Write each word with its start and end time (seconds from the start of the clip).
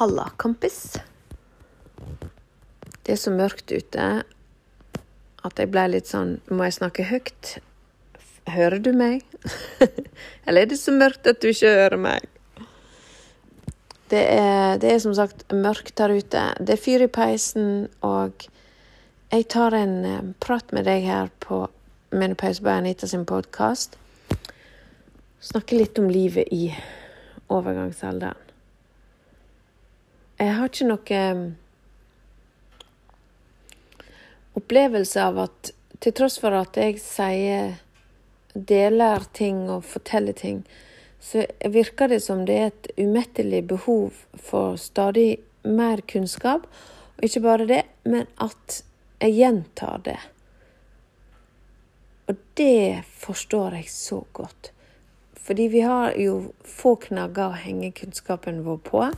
Halla, 0.00 0.30
kompis. 0.36 0.96
Det 3.04 3.12
er 3.12 3.18
så 3.20 3.28
mørkt 3.34 3.68
ute 3.68 4.04
at 5.44 5.60
jeg 5.60 5.68
ble 5.74 5.82
litt 5.92 6.08
sånn 6.08 6.38
Må 6.48 6.64
jeg 6.64 6.78
snakke 6.78 7.04
høyt? 7.04 7.50
Hører 8.48 8.80
du 8.80 8.94
meg? 8.96 9.20
Eller 10.46 10.62
er 10.62 10.72
det 10.72 10.80
så 10.80 10.96
mørkt 10.96 11.28
at 11.28 11.44
du 11.44 11.50
ikke 11.50 11.74
hører 11.82 12.00
meg? 12.00 12.24
Det 14.08 14.24
er, 14.24 14.80
det 14.80 14.94
er 14.94 15.04
som 15.04 15.12
sagt 15.20 15.44
mørkt 15.52 15.98
der 16.00 16.16
ute. 16.16 16.48
Det 16.56 16.78
er 16.78 16.84
fyr 16.88 17.04
i 17.04 17.12
peisen, 17.20 17.90
og 18.00 18.48
jeg 19.28 19.50
tar 19.52 19.76
en 19.76 19.96
eh, 20.08 20.34
prat 20.40 20.72
med 20.72 20.88
deg 20.88 21.04
her 21.12 21.28
på 21.44 21.66
Mine 22.16 22.40
pauser 22.40 22.64
by 22.64 22.78
Anita 22.78 23.04
sin 23.06 23.28
podkast. 23.28 24.00
Snakke 25.44 25.76
litt 25.76 26.00
om 26.00 26.08
livet 26.08 26.48
i 26.56 26.70
overgangsalderen. 27.52 28.49
Jeg 30.40 30.54
har 30.56 30.70
ikke 30.70 30.86
noe 30.88 31.20
um, 31.34 31.40
opplevelse 34.56 35.20
av 35.20 35.42
at 35.42 35.72
til 36.00 36.14
tross 36.16 36.38
for 36.40 36.56
at 36.56 36.78
jeg 36.80 36.96
sier 37.02 37.74
deler 38.54 39.26
ting 39.36 39.66
og 39.68 39.84
forteller 39.84 40.32
ting, 40.32 40.62
så 41.20 41.44
virker 41.68 42.08
det 42.08 42.22
som 42.24 42.46
det 42.48 42.56
er 42.56 42.70
et 42.70 42.88
umettelig 42.96 43.66
behov 43.68 44.16
for 44.40 44.80
stadig 44.80 45.42
mer 45.68 46.00
kunnskap. 46.08 46.64
Og 47.18 47.28
ikke 47.28 47.44
bare 47.44 47.68
det, 47.68 47.82
men 48.08 48.24
at 48.40 48.80
jeg 49.20 49.36
gjentar 49.36 50.00
det. 50.08 50.18
Og 52.32 52.36
det 52.56 53.04
forstår 53.20 53.76
jeg 53.76 53.90
så 53.92 54.22
godt. 54.32 54.72
Fordi 55.36 55.66
vi 55.68 55.84
har 55.84 56.16
jo 56.16 56.54
få 56.64 56.94
knagger 57.04 57.50
å 57.50 57.60
henge 57.60 57.92
kunnskapen 57.92 58.64
vår 58.64 58.80
på. 58.88 59.10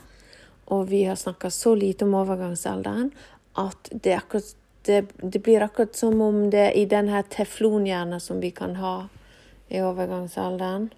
Og 0.64 0.88
vi 0.88 1.05
har 1.05 1.16
snakka 1.16 1.50
så 1.50 1.74
lite 1.74 2.05
om 2.05 2.14
overgangsalderen 2.14 3.10
at 3.58 3.88
det, 3.92 4.14
akkurat, 4.14 4.55
det, 4.82 5.05
det, 5.22 5.38
blir 5.38 5.60
akkurat 5.60 5.96
som 5.96 6.20
om 6.20 6.50
det 6.50 6.58
er 6.58 6.77
i 6.77 6.84
den 6.86 7.08
her 7.08 7.22
teflonhjernen 7.22 8.20
som 8.20 8.41
vi 8.41 8.50
kan 8.50 8.77
ha 8.77 9.08
i 9.68 9.83
overgangsalderen. 9.83 10.90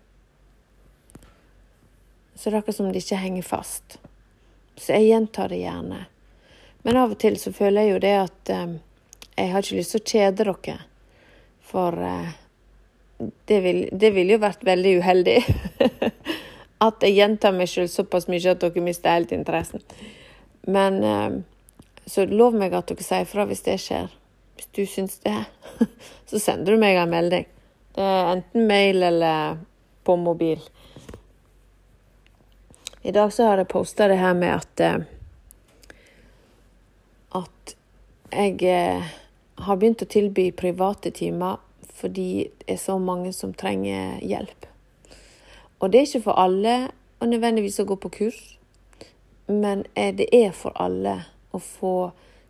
Så 2.35 2.51
det 2.51 2.57
er 2.57 2.61
akkurat 2.63 2.77
som 2.77 2.93
det 2.93 3.03
ikke 3.03 3.23
henger 3.23 3.47
fast. 3.47 3.99
Så 4.77 4.93
jeg 4.93 5.09
gjentar 5.09 5.49
det 5.49 5.63
gjerne. 5.63 6.05
Men 6.83 6.97
av 7.01 7.15
og 7.15 7.21
til 7.23 7.39
så 7.41 7.53
føler 7.55 7.87
jeg 7.87 7.95
jo 7.95 8.01
det 8.05 8.15
at 8.21 8.51
eh, 8.53 8.73
jeg 9.35 9.53
har 9.53 9.63
ikke 9.65 9.79
lyst 9.79 9.95
til 9.95 10.03
å 10.03 10.11
kjede 10.11 10.45
dere. 10.45 10.79
For 11.65 11.97
eh, 12.05 12.35
det 13.49 14.11
ville 14.13 14.35
jo 14.35 14.43
vært 14.43 14.67
veldig 14.67 14.99
uheldig. 15.01 15.39
at 16.83 17.05
jeg 17.05 17.17
gjentar 17.17 17.55
meg 17.55 17.71
sjøl 17.71 17.89
såpass 17.91 18.27
mye 18.29 18.43
at 18.51 18.63
dere 18.63 18.85
mister 18.85 19.15
helt 19.15 19.33
interessen. 19.33 19.83
Men 20.67 21.01
eh, 21.05 21.39
så 22.07 22.27
lov 22.27 22.57
meg 22.59 22.75
at 22.75 22.91
dere 22.91 23.07
sier 23.07 23.29
fra 23.29 23.47
hvis 23.49 23.65
det 23.67 23.79
skjer. 23.83 24.13
Hvis 24.55 24.71
du 24.77 24.85
syns 24.87 25.19
det, 25.25 25.37
så 26.31 26.41
sender 26.43 26.75
du 26.75 26.81
meg 26.83 26.99
en 26.99 27.13
melding. 27.13 27.49
Det 27.95 28.03
er 28.03 28.33
enten 28.35 28.69
mail 28.69 29.03
eller 29.07 29.59
på 30.05 30.17
mobil. 30.21 30.61
I 33.05 33.13
dag 33.13 33.33
så 33.33 33.51
har 33.51 33.61
jeg 33.61 33.69
posta 33.69 34.09
det 34.09 34.17
her 34.19 34.35
med 34.37 34.55
at 34.55 34.81
eh, 34.81 35.03
at 37.35 37.75
jeg 38.33 38.63
eh, 38.71 39.15
har 39.67 39.79
begynt 39.79 40.03
å 40.03 40.11
tilby 40.11 40.51
private 40.57 41.13
timer 41.15 41.61
fordi 41.95 42.47
det 42.59 42.75
er 42.75 42.81
så 42.81 42.97
mange 42.99 43.33
som 43.33 43.55
trenger 43.55 44.19
hjelp. 44.25 44.67
Og 45.81 45.93
det 45.93 46.01
er 46.01 46.07
ikke 46.09 46.27
for 46.29 46.41
alle 46.41 46.75
å 47.21 47.29
nødvendigvis 47.29 47.81
å 47.83 47.89
gå 47.89 47.97
på 48.01 48.13
kurs, 48.19 48.41
men 49.49 49.85
det 49.95 50.29
er 50.33 50.53
for 50.57 50.73
alle 50.81 51.19
å 51.53 51.61
få 51.61 51.97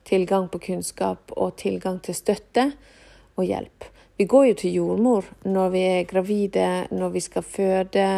tilgang 0.05 0.49
på 0.53 0.61
kunnskap 0.63 1.33
og 1.37 1.57
tilgang 1.61 2.01
til 2.05 2.17
støtte 2.17 2.69
og 3.37 3.47
hjelp. 3.49 3.89
Vi 4.19 4.29
går 4.31 4.45
jo 4.51 4.59
til 4.61 4.77
jordmor 4.79 5.31
når 5.43 5.73
vi 5.73 5.81
er 5.89 6.07
gravide, 6.07 6.69
når 6.95 7.17
vi 7.17 7.23
skal 7.25 7.43
føde, 7.43 8.09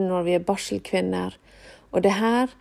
når 0.00 0.26
vi 0.26 0.34
er 0.36 0.44
barselkvinner. 0.44 1.38
Og 1.92 2.04
det 2.04 2.12
her 2.18 2.52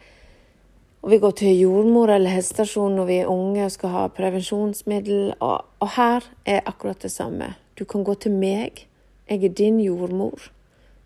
og 1.00 1.12
vi 1.14 1.20
går 1.20 1.32
til 1.40 1.60
jordmor 1.62 2.12
eller 2.12 2.34
helsestasjon 2.34 2.98
når 3.00 3.06
vi 3.08 3.18
er 3.22 3.32
unge 3.32 3.64
og 3.64 3.72
skal 3.72 3.94
ha 3.94 4.06
prevensjonsmiddel. 4.12 5.34
Og, 5.40 5.66
og 5.80 5.92
her 5.96 6.28
er 6.46 6.66
akkurat 6.68 7.00
det 7.04 7.12
samme. 7.14 7.54
Du 7.80 7.86
kan 7.88 8.04
gå 8.04 8.18
til 8.20 8.36
meg. 8.36 8.86
Jeg 9.30 9.46
er 9.46 9.54
din 9.56 9.80
jordmor 9.80 10.50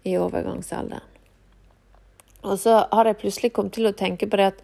i 0.03 0.17
overgangsalderen. 0.19 1.09
Og 2.43 2.59
så 2.59 2.81
har 2.91 3.07
jeg 3.07 3.21
plutselig 3.21 3.53
kommet 3.55 3.77
til 3.77 3.87
å 3.87 3.95
tenke 3.95 4.27
på 4.27 4.39
det 4.39 4.49
at 4.51 4.63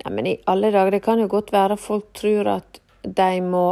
ja, 0.00 0.08
men 0.08 0.26
i 0.26 0.38
alle 0.48 0.70
dager, 0.72 0.94
det 0.94 1.04
kan 1.04 1.20
jo 1.20 1.28
godt 1.30 1.52
være 1.52 1.76
folk 1.76 2.08
tror 2.16 2.48
at 2.54 2.80
de 3.04 3.42
må 3.44 3.66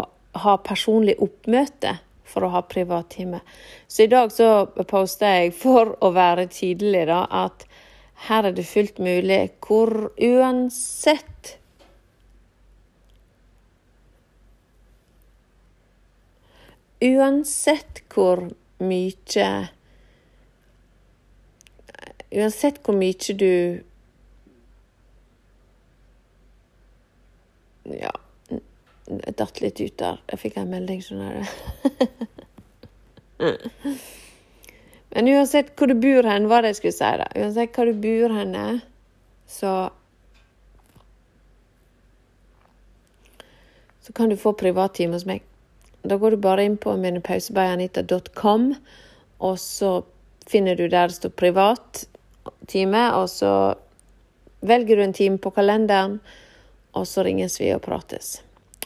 ha 0.45 0.57
personlig 0.63 1.17
oppmøte 1.25 1.97
for 2.31 2.47
å 2.47 2.53
ha 2.55 2.63
privattime. 2.69 3.41
Så 3.89 4.05
i 4.05 4.11
dag 4.13 4.33
så 4.33 4.67
posta 4.89 5.33
jeg 5.41 5.55
for 5.57 5.97
å 6.05 6.13
være 6.15 6.51
tydelig 6.53 7.07
da, 7.11 7.25
at 7.31 7.65
her 8.29 8.51
er 8.51 8.55
det 8.55 8.69
fullt 8.69 9.01
mulig 9.01 9.47
hvor 9.65 10.13
uansett 10.13 11.57
Uansett 17.01 18.03
hvor 18.13 18.43
mye 18.85 19.47
Uansett 22.31 22.79
hvor 22.87 22.95
mye 22.95 23.35
du 23.35 23.83
Ja, 27.91 28.13
jeg 29.11 29.35
datt 29.41 29.61
litt 29.65 29.81
ut 29.81 29.97
der. 29.99 30.21
Jeg 30.31 30.39
fikk 30.39 30.59
en 30.61 30.71
melding, 30.71 31.01
skjønner 31.03 31.41
du. 31.41 31.45
Men 35.11 35.31
uansett 35.33 35.73
hvor 35.75 35.91
du 35.91 35.97
bor 35.99 36.29
hen, 36.29 36.47
hva 36.47 36.61
det 36.63 36.71
jeg 36.71 36.79
skulle 36.79 36.99
si, 36.99 37.11
da. 37.19 37.27
Uansett 37.41 37.75
hvor 37.75 37.91
du 37.91 37.97
bor 38.05 38.37
henne, 38.37 38.67
så 39.51 39.73
Så 44.01 44.15
kan 44.17 44.29
du 44.29 44.37
få 44.37 44.51
privattime 44.59 45.15
hos 45.15 45.27
meg. 45.29 45.45
Da 46.03 46.17
går 46.19 46.35
du 46.35 46.43
bare 46.43 46.65
inn 46.67 46.79
på 46.81 46.97
minepausebyanita.com, 46.99 48.65
og 49.39 49.59
så 49.61 49.91
finner 50.51 50.75
du 50.75 50.89
der 50.89 51.13
det 51.13 51.15
står 51.15 51.31
'privat' 51.31 52.10
time, 52.71 53.11
og 53.17 53.29
så 53.33 53.75
velger 54.61 54.97
du 54.97 55.03
en 55.05 55.17
time 55.17 55.39
på 55.39 55.53
kalenderen, 55.55 56.19
og 56.97 57.07
så 57.07 57.25
ringes 57.27 57.61
vi 57.61 57.71
og 57.75 57.83
prates. 57.85 58.41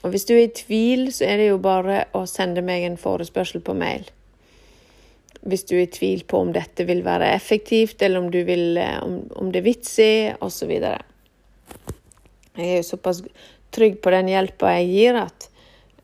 Og 0.04 0.12
hvis 0.12 0.26
du 0.28 0.34
er 0.36 0.44
i 0.44 0.52
tvil, 0.52 1.08
så 1.14 1.24
er 1.28 1.40
det 1.40 1.48
jo 1.48 1.62
bare 1.62 2.04
å 2.12 2.26
sende 2.28 2.62
meg 2.64 2.84
en 2.84 3.00
forespørsel 3.00 3.62
på 3.64 3.76
mail. 3.78 4.04
Hvis 5.44 5.64
du 5.68 5.74
er 5.76 5.86
i 5.86 5.92
tvil 5.92 6.24
på 6.28 6.40
om 6.44 6.52
dette 6.52 6.84
vil 6.88 7.02
være 7.04 7.32
effektivt, 7.32 8.02
eller 8.02 8.20
om, 8.20 8.28
vil, 8.32 8.76
eh, 8.80 8.98
om, 9.04 9.18
om 9.40 9.50
det 9.52 9.62
er 9.62 9.66
vitsig, 9.66 10.14
osv. 10.44 10.72
Jeg 10.76 12.68
er 12.68 12.76
jo 12.76 12.86
såpass 12.86 13.22
trygg 13.74 13.98
på 14.04 14.12
den 14.14 14.30
hjelpa 14.30 14.76
jeg 14.78 14.92
gir, 14.92 15.20
at 15.24 15.48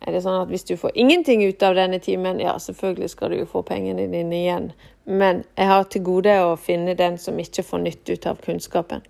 er 0.00 0.16
det 0.16 0.22
sånn 0.25 0.41
at 0.41 0.48
hvis 0.48 0.65
du 0.69 0.75
får 0.81 0.97
ingenting 0.97 1.44
ut 1.44 1.62
av 1.62 1.77
denne 1.77 2.00
timen, 2.00 2.41
ja, 2.41 2.56
selvfølgelig 2.56 3.10
skal 3.12 3.32
du 3.32 3.42
jo 3.42 3.48
få 3.48 3.62
pengene 3.69 4.09
dine 4.09 4.38
igjen. 4.38 4.71
Men 5.04 5.44
jeg 5.56 5.66
har 5.66 5.84
til 5.90 6.04
gode 6.04 6.34
å 6.44 6.56
finne 6.60 6.94
den 6.98 7.18
som 7.18 7.38
ikke 7.40 7.64
får 7.66 7.82
nytt 7.84 8.10
ut 8.10 8.26
av 8.26 8.40
kunnskapen. 8.44 9.02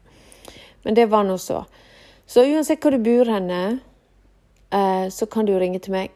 Men 0.82 0.96
det 0.96 1.06
var 1.10 1.24
nå 1.24 1.36
så. 1.38 1.64
Så 2.26 2.44
uansett 2.46 2.82
hvor 2.82 2.94
du 2.94 3.02
bor 3.02 3.28
henne, 3.28 3.78
eh, 4.70 5.08
så 5.10 5.26
kan 5.26 5.46
du 5.46 5.58
ringe 5.58 5.80
til 5.82 5.96
meg. 5.96 6.12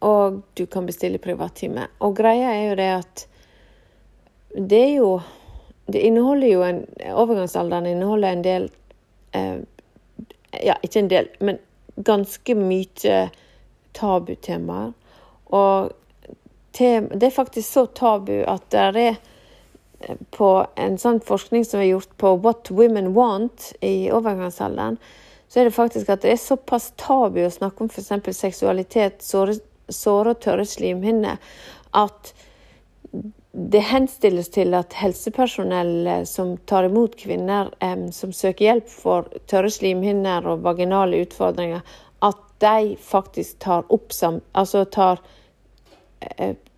Og 0.00 0.42
du 0.54 0.66
kan 0.66 0.86
bestille 0.86 1.18
privattime. 1.18 1.88
Og 2.00 2.16
greia 2.16 2.54
er 2.54 2.68
jo 2.70 2.78
det 2.78 2.92
at 2.94 3.26
det 4.54 4.84
er 4.84 4.94
jo 4.96 5.20
Det 5.88 6.00
inneholder 6.04 6.48
jo 6.48 6.62
en 6.62 6.82
Overgangsalderen 7.16 7.86
inneholder 7.86 8.28
en 8.28 8.42
del 8.44 8.66
eh, 9.32 9.60
Ja, 10.64 10.74
ikke 10.82 10.98
en 10.98 11.08
del, 11.08 11.28
men 11.40 11.58
ganske 12.04 12.54
mye 12.54 13.30
tabutemaer. 13.96 14.92
Og 15.46 15.92
det 16.76 17.22
er 17.26 17.34
faktisk 17.34 17.68
så 17.72 17.86
tabu 17.86 18.42
at 18.46 18.66
det 18.70 18.80
er 18.80 18.98
eh, 19.00 20.18
på 20.30 20.50
en 20.76 20.98
sånn 21.00 21.20
forskning 21.24 21.64
som 21.66 21.80
er 21.80 21.92
gjort 21.92 22.12
på 22.20 22.34
What 22.44 22.70
Women 22.70 23.14
Want 23.16 23.72
i 23.80 24.10
overgangsalderen, 24.14 24.98
så 25.48 25.60
er 25.60 25.68
det 25.68 25.76
faktisk 25.76 26.10
at 26.12 26.22
det 26.22 26.34
er 26.34 26.42
såpass 26.42 26.92
tabu 27.00 27.40
å 27.46 27.52
snakke 27.52 27.84
om 27.84 27.90
f.eks. 27.90 28.36
seksualitet, 28.36 29.22
såre, 29.24 29.56
såre 29.88 30.36
og 30.36 30.42
tørre 30.44 30.66
slimhinner, 30.68 31.40
at 31.96 32.34
det 33.58 33.80
henstilles 33.88 34.50
til 34.54 34.76
at 34.76 34.92
helsepersonell 35.00 36.26
som 36.28 36.52
tar 36.68 36.86
imot 36.86 37.16
kvinner 37.18 37.72
eh, 37.80 38.04
som 38.14 38.32
søker 38.32 38.68
hjelp 38.68 38.92
for 38.92 39.32
tørre 39.50 39.72
slimhinner 39.72 40.46
og 40.46 40.62
vaginale 40.66 41.24
utfordringer, 41.24 41.82
at 42.22 42.44
de 42.62 42.94
faktisk 43.00 43.58
tar 43.64 43.86
opp, 43.94 44.12
altså 44.52 44.84
tar 44.84 45.22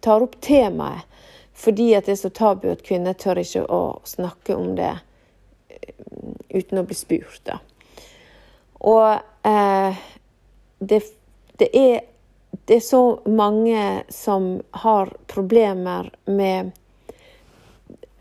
tar 0.01 0.25
opp 0.25 0.41
temaet 0.41 1.07
fordi 1.61 1.95
at 1.95 2.07
det 2.09 2.15
er 2.15 2.21
så 2.23 2.31
tabu 2.33 2.71
at 2.73 2.85
kvinner 2.87 3.17
tør 3.21 3.43
ikke 3.43 3.67
å 3.69 3.81
snakke 4.09 4.57
om 4.57 4.73
det 4.79 4.95
eh, 5.69 5.91
uten 6.57 6.81
å 6.81 6.87
bli 6.89 6.97
spurt. 6.97 7.43
da. 7.45 7.59
Og 8.81 9.21
eh, 9.49 9.99
det, 10.79 11.03
det, 11.61 11.69
er, 11.77 12.01
det 12.65 12.79
er 12.79 12.87
så 12.87 13.03
mange 13.29 13.85
som 14.09 14.55
har 14.85 15.13
problemer 15.29 16.09
med 16.25 16.73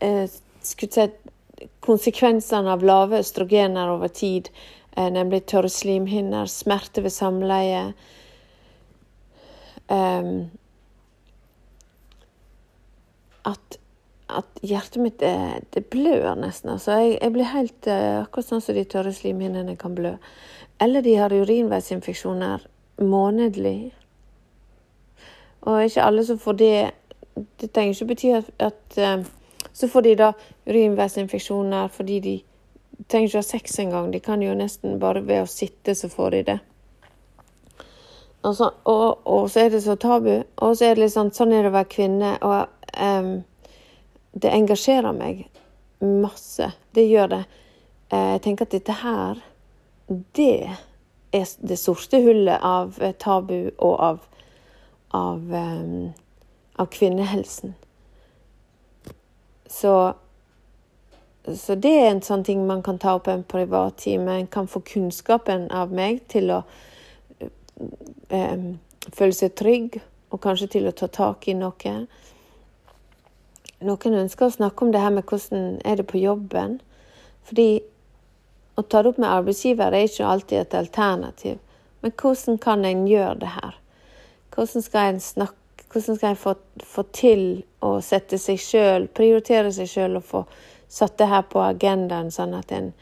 eh, 0.04 0.28
si, 0.60 1.08
konsekvensene 1.80 2.76
av 2.76 2.84
lave 2.84 3.24
østrogener 3.24 3.96
over 3.96 4.12
tid, 4.12 4.52
eh, 4.96 5.08
nemlig 5.08 5.46
tørre 5.48 5.72
slimhinner, 5.72 6.44
smerte 6.44 7.08
ved 7.08 7.16
samleie. 7.16 7.92
Um, 9.88 10.50
at, 13.48 13.78
at, 14.28 14.60
hjertet 14.62 15.02
mitt 15.02 15.18
det, 15.20 15.34
det 15.74 15.86
blør 15.92 16.34
nesten. 16.38 16.74
Altså, 16.74 16.98
jeg, 16.98 17.18
jeg, 17.20 17.32
blir 17.34 17.50
helt 17.52 17.88
uh, 17.90 18.22
akkurat 18.24 18.48
sånn 18.50 18.64
som 18.64 18.76
de 18.76 18.84
tørre 18.88 19.14
slimhinnene 19.16 19.76
kan 19.80 19.96
blø. 19.96 20.14
Eller 20.80 21.04
de 21.04 21.16
har 21.20 21.34
urinveisinfeksjoner 21.34 22.64
månedlig. 23.04 23.90
Og 25.68 25.84
ikke 25.84 26.06
alle 26.06 26.24
som 26.24 26.38
får 26.40 26.56
det 26.56 26.76
Det 27.60 27.68
trenger 27.72 27.92
ikke 27.92 28.06
bety 28.08 28.30
at, 28.32 28.46
at 28.58 28.96
uh, 28.96 29.26
Så 29.76 29.88
får 29.88 30.06
de 30.06 30.14
da 30.16 30.32
urinveisinfeksjoner 30.68 31.92
fordi 31.92 32.20
de 32.24 32.34
trenger 33.08 33.28
ikke 33.28 33.38
ha 33.38 33.46
sex 33.46 33.78
engang. 33.78 34.10
De 34.12 34.20
kan 34.20 34.42
jo 34.42 34.54
nesten 34.54 34.98
bare 35.00 35.22
ved 35.24 35.44
å 35.44 35.48
sitte, 35.48 35.94
så 35.94 36.08
får 36.12 36.30
de 36.30 36.42
det. 36.50 36.58
Og 38.42 38.56
så, 38.56 38.70
og, 38.84 39.20
og 39.24 39.50
så, 39.50 39.60
er 39.60 39.68
det 39.68 39.82
så 39.82 39.94
tabu. 39.94 40.42
Og 40.56 40.76
så 40.76 40.84
er 40.84 40.94
det 40.94 41.04
litt 41.04 41.14
sånn 41.14 41.32
Sånn 41.34 41.52
er 41.52 41.64
det 41.64 41.72
å 41.72 41.76
være 41.76 41.92
kvinne. 41.92 42.34
Og 42.40 42.79
det 42.90 44.52
engasjerer 44.52 45.12
meg 45.16 45.44
masse. 46.00 46.70
Det 46.94 47.04
gjør 47.06 47.34
det. 47.34 47.42
Uh, 48.12 48.32
jeg 48.34 48.42
tenker 48.46 48.66
at 48.66 48.74
dette 48.74 48.96
her, 49.02 49.42
det 50.38 50.54
er 51.32 51.52
det 51.62 51.78
sorte 51.78 52.18
hullet 52.24 52.58
av 52.66 52.98
tabu 53.22 53.70
og 53.78 54.00
av, 54.02 54.24
av, 55.14 55.52
av 56.74 56.90
kvinnehelsen. 56.90 57.76
Så 59.70 59.94
så 61.54 61.74
det 61.74 61.90
er 61.90 62.10
en 62.10 62.22
sånn 62.22 62.42
ting 62.44 62.66
man 62.68 62.82
kan 62.84 62.98
ta 63.00 63.14
opp 63.16 63.28
en 63.30 63.42
privat 63.48 63.96
time. 64.04 64.36
En 64.36 64.46
kan 64.46 64.68
få 64.68 64.82
kunnskapen 64.86 65.70
av 65.72 65.92
meg 65.94 66.20
til 66.28 66.52
å 66.52 66.60
eh, 68.28 68.66
føle 69.08 69.36
seg 69.36 69.54
trygg, 69.58 70.00
og 70.30 70.42
kanskje 70.44 70.68
til 70.76 70.90
å 70.90 70.94
ta 70.94 71.08
tak 71.10 71.48
i 71.48 71.56
noe. 71.58 71.94
Noen 73.80 74.18
ønsker 74.24 74.48
å 74.48 74.54
snakke 74.54 74.84
om 74.84 74.92
det 74.92 75.00
her 75.00 75.14
med 75.14 75.24
hvordan 75.28 75.78
er 75.88 76.00
det 76.00 76.08
på 76.10 76.20
jobben. 76.20 76.78
Fordi 77.48 77.68
å 78.76 78.84
ta 78.84 79.02
det 79.02 79.12
opp 79.12 79.20
med 79.20 79.30
arbeidsgiver 79.30 79.94
er 79.96 80.08
ikke 80.08 80.28
alltid 80.28 80.58
et 80.60 80.76
alternativ. 80.76 81.56
Men 82.00 82.12
hvordan 82.16 82.58
kan 82.60 82.84
en 82.84 83.06
gjøre 83.08 83.38
det 83.40 83.54
her? 83.56 83.78
Hvordan 84.54 84.84
skal 84.84 85.14
en 85.14 85.24
snakke 85.24 85.56
hvordan 85.92 86.16
skal 86.16 86.30
en 86.30 86.36
få, 86.38 86.54
få 86.86 87.02
til 87.10 87.44
å 87.82 87.96
sette 88.04 88.38
seg 88.38 88.60
sjøl, 88.62 89.08
prioritere 89.10 89.72
seg 89.74 89.88
sjøl 89.90 90.20
og 90.20 90.26
få 90.26 90.42
satt 90.90 91.16
det 91.18 91.30
her 91.30 91.42
på 91.50 91.62
agendaen, 91.62 92.30
sånn 92.34 92.54
at 92.58 92.70
en 92.74 92.92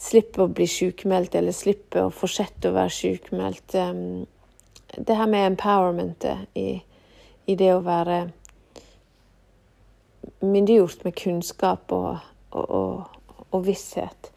slipper 0.00 0.46
å 0.46 0.52
bli 0.52 0.66
sjukmeldt, 0.68 1.34
eller 1.38 1.54
slipper 1.56 2.06
å 2.06 2.14
fortsette 2.14 2.70
å 2.70 2.76
være 2.76 2.94
sjukmeldt. 2.96 3.76
Um, 3.76 4.24
det 4.96 5.16
her 5.16 5.28
med 5.30 5.52
empowermentet 5.52 6.48
i, 6.58 6.82
i, 7.46 7.56
det 7.56 7.70
å 7.74 7.84
være 7.84 8.26
myndiggjort 10.42 11.04
med 11.04 11.16
kunnskap 11.18 11.92
og, 11.92 12.18
og, 12.50 12.70
og, 12.70 13.44
og 13.50 13.66
visshet. 13.66 14.30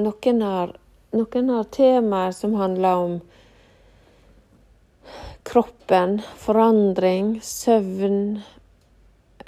Noen 0.00 0.42
har, 0.44 0.74
noen 1.16 1.50
har 1.54 1.68
temaer 1.72 2.34
som 2.36 2.56
handler 2.58 3.06
om 3.06 3.16
kroppen, 5.46 6.20
forandring, 6.42 7.36
søvn. 7.42 8.40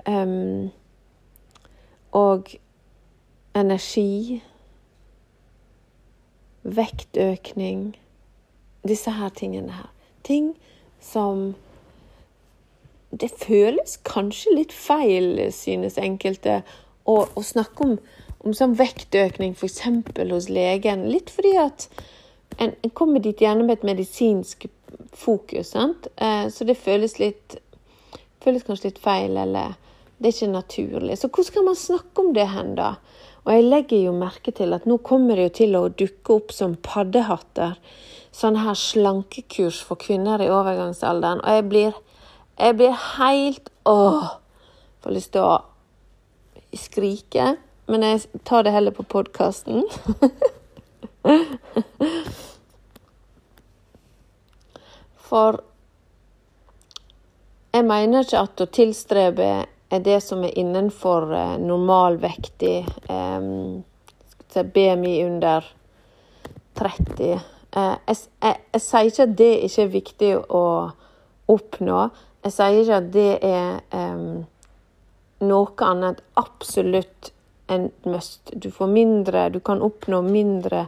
Um, 0.09 0.71
og 2.17 2.49
energi, 3.59 4.43
vektøkning 6.63 7.97
Disse 8.89 9.11
her 9.11 9.29
tingene 9.29 9.73
her. 9.75 9.89
Ting 10.25 10.53
som 11.01 11.55
Det 13.11 13.31
føles 13.41 13.97
kanskje 14.05 14.55
litt 14.57 14.75
feil, 14.75 15.39
synes 15.55 15.99
enkelte, 16.01 16.63
å, 17.09 17.23
å 17.25 17.43
snakke 17.45 17.87
om, 17.87 17.95
om 18.45 18.57
sånn 18.57 18.77
vektøkning 18.77 19.55
f.eks. 19.57 19.81
hos 20.33 20.51
legen. 20.53 21.07
Litt 21.09 21.33
fordi 21.33 21.55
at 21.61 21.89
en, 22.59 22.75
en, 22.75 22.93
kommer 22.93 23.25
dit 23.25 23.41
gjerne 23.41 23.65
med 23.65 23.79
et 23.79 23.89
medisinsk 23.89 24.69
fokus? 25.17 25.73
Eh, 25.75 26.47
så 26.53 26.69
det 26.69 26.77
føles 26.77 27.17
litt 27.23 27.57
føles 28.45 28.67
kanskje 28.67 28.93
litt 28.93 29.01
feil, 29.03 29.37
eller 29.37 29.77
det 30.19 30.31
er 30.31 30.35
ikke 30.35 30.51
naturlig. 30.53 31.19
Så 31.19 31.31
hvordan 31.31 31.49
skal 31.51 31.67
man 31.67 31.79
snakke 31.79 32.23
om 32.23 32.35
det 32.37 32.49
hen, 32.53 32.75
da? 32.79 32.95
Og 33.47 33.55
jeg 33.55 33.65
legger 33.65 34.03
jo 34.09 34.19
merke 34.19 34.53
til 34.53 34.75
at 34.77 34.87
nå 34.89 34.99
kommer 35.07 35.39
det 35.39 35.49
jo 35.49 35.55
til 35.63 35.79
å 35.79 35.89
dukke 35.89 36.35
opp 36.35 36.53
som 36.53 36.77
paddehatter. 36.85 37.79
Sånne 38.35 38.65
her 38.67 38.77
slankekurs 38.77 39.79
for 39.87 40.01
kvinner 40.01 40.43
i 40.45 40.51
overgangsalderen. 40.53 41.41
Og 41.41 41.57
jeg 41.57 41.67
blir, 41.71 41.97
jeg 42.59 42.77
blir 42.77 42.95
helt 43.19 43.69
Åh! 43.89 44.25
Får 45.01 45.11
lyst 45.15 45.33
til 45.33 45.43
å 45.47 45.65
skrike. 46.77 47.57
Men 47.89 48.03
jeg 48.05 48.21
tar 48.45 48.63
det 48.67 48.75
heller 48.75 48.93
på 48.93 49.03
podkasten. 49.09 49.85
For 55.29 55.61
jeg 57.73 57.85
mener 57.85 58.25
ikke 58.25 58.43
at 58.45 58.61
å 58.65 58.67
tilstrebe 58.73 59.49
er 59.89 60.01
det 60.05 60.21
som 60.25 60.45
er 60.45 60.57
innenfor 60.61 61.33
eh, 61.37 61.57
normalvektig 61.61 62.79
eh, 63.09 63.41
BMI 64.75 65.15
under 65.25 65.65
30. 66.81 67.33
Eh, 67.33 67.95
jeg, 68.07 68.17
jeg, 68.43 68.57
jeg, 68.73 68.83
sier 68.85 69.11
ikke 69.11 69.27
at 69.29 69.37
det 69.39 69.53
ikke 69.69 69.85
er 69.85 69.93
viktig 69.93 70.33
å 70.37 70.65
oppnå. 71.49 72.01
Jeg 72.49 72.55
sier 72.55 72.79
ikke 72.81 72.97
at 72.97 73.09
det 73.13 73.33
er 73.45 73.81
um, 73.93 74.47
noe 75.45 75.85
annet 75.85 76.23
absolutt 76.41 77.29
en 77.69 77.91
must. 78.09 78.55
Du 78.57 78.71
får 78.73 78.89
mindre, 78.89 79.43
du 79.53 79.61
kan 79.61 79.83
oppnå 79.85 80.23
mindre 80.25 80.87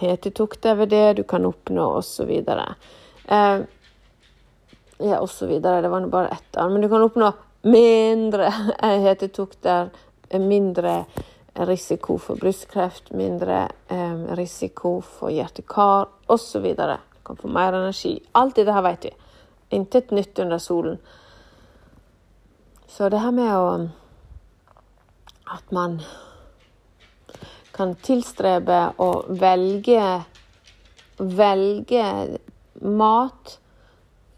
hetetokter 0.00 0.80
ved 0.80 0.94
det, 0.94 1.04
du 1.20 1.22
kan 1.28 1.44
oppnå 1.44 1.90
osv. 1.98 2.32
Uh, 2.40 3.60
ja, 4.96 5.20
osv. 5.20 5.52
Det 5.60 5.92
var 5.92 6.00
nå 6.00 6.08
bare 6.08 6.32
ett 6.38 6.56
annet. 6.56 6.72
Men 6.72 6.80
du 6.80 6.88
kan 6.88 7.04
oppnå 7.04 7.32
mindre 7.68 8.48
hetetokter, 9.04 9.92
mindre 10.40 11.02
risiko 11.68 12.16
for 12.16 12.40
brystkreft, 12.40 13.12
mindre 13.12 13.66
um, 13.92 14.30
risiko 14.40 15.02
for 15.04 15.36
hjerte-kar 15.36 16.08
osv. 16.32 16.72
Du 16.72 17.26
kan 17.28 17.36
få 17.36 17.48
mer 17.52 17.76
energi. 17.76 18.22
Alt 18.32 18.56
dette 18.56 18.88
vet 18.88 19.12
vi. 19.12 19.18
Intet 19.70 20.10
nytt 20.10 20.38
under 20.38 20.58
solen. 20.58 20.98
Så 22.86 23.08
det 23.08 23.22
her 23.22 23.30
med 23.34 23.54
å 23.54 23.88
At 25.50 25.72
man 25.74 26.00
kan 27.74 27.96
tilstrebe 28.06 28.92
å 29.02 29.24
velge 29.26 30.26
velge 31.20 32.38
mat 32.80 33.58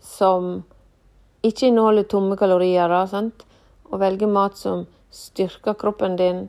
som 0.01 0.63
ikke 1.43 1.69
inneholder 1.69 2.07
tomme 2.11 2.37
kalorier. 2.39 2.89
Da, 2.91 3.05
sant? 3.07 3.45
Og 3.91 4.01
velge 4.03 4.27
mat 4.31 4.59
som 4.59 4.87
styrker 5.13 5.77
kroppen 5.79 6.17
din. 6.19 6.47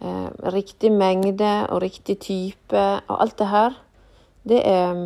Eh, 0.00 0.30
riktig 0.52 0.92
mengde 0.92 1.52
og 1.70 1.82
riktig 1.84 2.18
type 2.24 2.84
og 3.08 3.20
alt 3.20 3.38
det 3.38 3.50
her. 3.50 3.78
Det 4.44 4.60
er, 4.68 5.04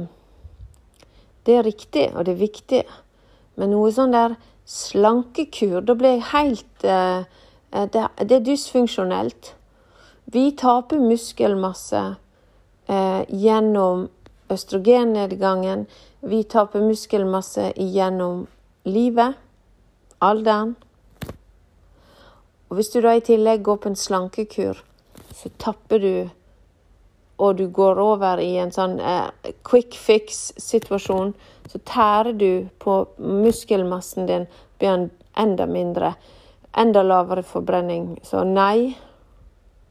det 1.47 1.55
er 1.59 1.67
riktig, 1.67 2.09
og 2.15 2.27
det 2.27 2.35
er 2.35 2.41
viktig. 2.41 2.83
Men 3.59 3.75
noe 3.75 3.91
sånn 3.95 4.15
der 4.15 4.37
slankekur, 4.69 5.81
da 5.83 5.97
blir 5.99 6.19
jeg 6.19 6.29
helt 6.33 6.85
eh, 6.87 7.27
det, 7.71 8.05
det, 8.23 8.35
er 8.37 8.45
dysfunksjonelt. 8.47 9.53
Vi 10.33 10.51
taper 10.61 11.01
muskelmasse 11.03 12.03
eh, 12.87 13.23
gjennom 13.29 14.07
østrogennedgangen. 14.53 15.87
Vi 16.21 16.43
taper 16.49 16.85
muskelmasse 16.85 17.73
gjennom 17.77 18.47
livet, 18.89 19.37
alderen. 20.25 20.77
Og 22.69 22.77
hvis 22.77 22.93
du 22.93 23.01
da 23.01 23.15
i 23.17 23.25
tillegg 23.25 23.65
går 23.65 23.81
på 23.83 23.93
en 23.93 23.97
slankekur, 23.97 24.83
så 25.35 25.53
tapper 25.61 26.05
du 26.05 26.15
og 27.39 27.59
du 27.59 27.69
går 27.71 28.01
over 28.03 28.41
i 28.43 28.57
en 28.59 28.73
sånn 28.75 28.99
eh, 28.99 29.53
quick 29.67 29.95
fix-situasjon, 29.95 31.37
så 31.69 31.79
tærer 31.85 32.33
du 32.33 32.69
på 32.79 33.01
muskelmassen 33.19 34.27
din, 34.27 34.47
blir 34.79 35.09
enda 35.37 35.67
mindre. 35.67 36.15
Enda 36.77 37.03
lavere 37.03 37.43
forbrenning. 37.43 38.19
Så 38.23 38.45
nei, 38.45 38.97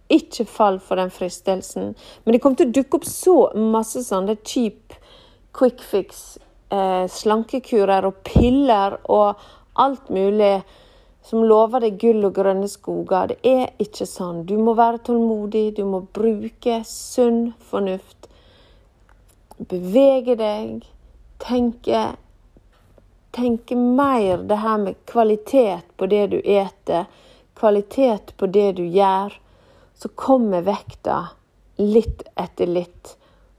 Ikke 0.07 0.45
fall 0.47 0.77
for 0.79 0.95
den 0.95 1.09
fristelsen. 1.11 1.89
Men 2.23 2.31
det 2.31 2.39
kommer 2.39 2.55
til 2.55 2.69
å 2.69 2.75
dukke 2.77 2.95
opp 2.95 3.07
så 3.11 3.33
masse 3.59 4.05
sånne 4.07 4.37
cheap 4.39 4.93
quick 5.51 5.81
fix, 5.83 6.37
eh, 6.69 7.07
slankekurer 7.11 8.05
og 8.07 8.21
piller 8.23 8.95
og 9.09 9.35
alt 9.75 10.09
mulig 10.09 10.61
som 11.27 11.43
lover 11.43 11.83
deg 11.83 11.97
gull 11.99 12.23
og 12.29 12.35
grønne 12.37 12.69
skoger. 12.71 13.33
Det 13.33 13.37
er 13.43 13.71
ikke 13.83 14.07
sånn. 14.07 14.45
Du 14.47 14.55
må 14.61 14.75
være 14.77 15.01
tålmodig, 15.09 15.75
du 15.75 15.83
må 15.85 16.05
bruke 16.13 16.79
sunn 16.87 17.49
fornuft. 17.71 18.29
Bevege 19.57 20.37
deg, 20.39 20.85
tenke 21.43 22.07
Tenke 23.37 23.75
mer 23.75 24.39
det 24.49 24.55
her 24.63 24.77
med 24.81 24.95
kvalitet 25.05 25.83
på 25.97 26.07
det 26.09 26.23
du 26.31 26.37
eter, 26.41 27.05
kvalitet 27.53 28.31
på 28.37 28.47
det 28.49 28.71
du 28.79 28.81
gjør. 28.87 29.35
Så 29.93 30.09
kommer 30.17 30.63
vekta 30.65 31.19
litt 31.77 32.23
etter 32.33 32.71
litt 32.71 33.11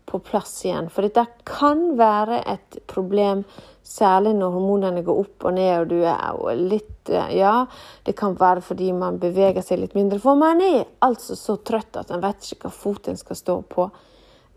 på 0.09 0.19
plass 0.19 0.65
igjen. 0.65 0.89
For 0.91 1.07
dette 1.07 1.29
kan 1.47 1.93
være 2.01 2.41
et 2.43 2.81
problem 2.91 3.45
Særlig 3.89 4.35
når 4.37 4.51
hormonene 4.53 5.01
går 5.01 5.21
opp 5.23 5.45
og 5.49 5.55
ned, 5.57 5.71
og 5.81 5.87
du 5.89 6.03
er 6.05 6.59
litt 6.61 7.09
eh, 7.09 7.31
Ja, 7.39 7.63
det 8.05 8.13
kan 8.19 8.35
være 8.37 8.61
fordi 8.61 8.91
man 8.93 9.17
beveger 9.23 9.65
seg 9.65 9.81
litt 9.81 9.95
mindre, 9.97 10.19
for 10.21 10.37
man 10.37 10.61
er 10.61 10.83
altså 11.07 11.33
så 11.39 11.57
trøtt 11.65 11.97
at 11.97 12.13
en 12.13 12.21
vet 12.21 12.45
ikke 12.45 12.67
hva 12.67 12.75
foten 12.75 13.17
skal 13.17 13.39
stå 13.41 13.57
på. 13.73 13.87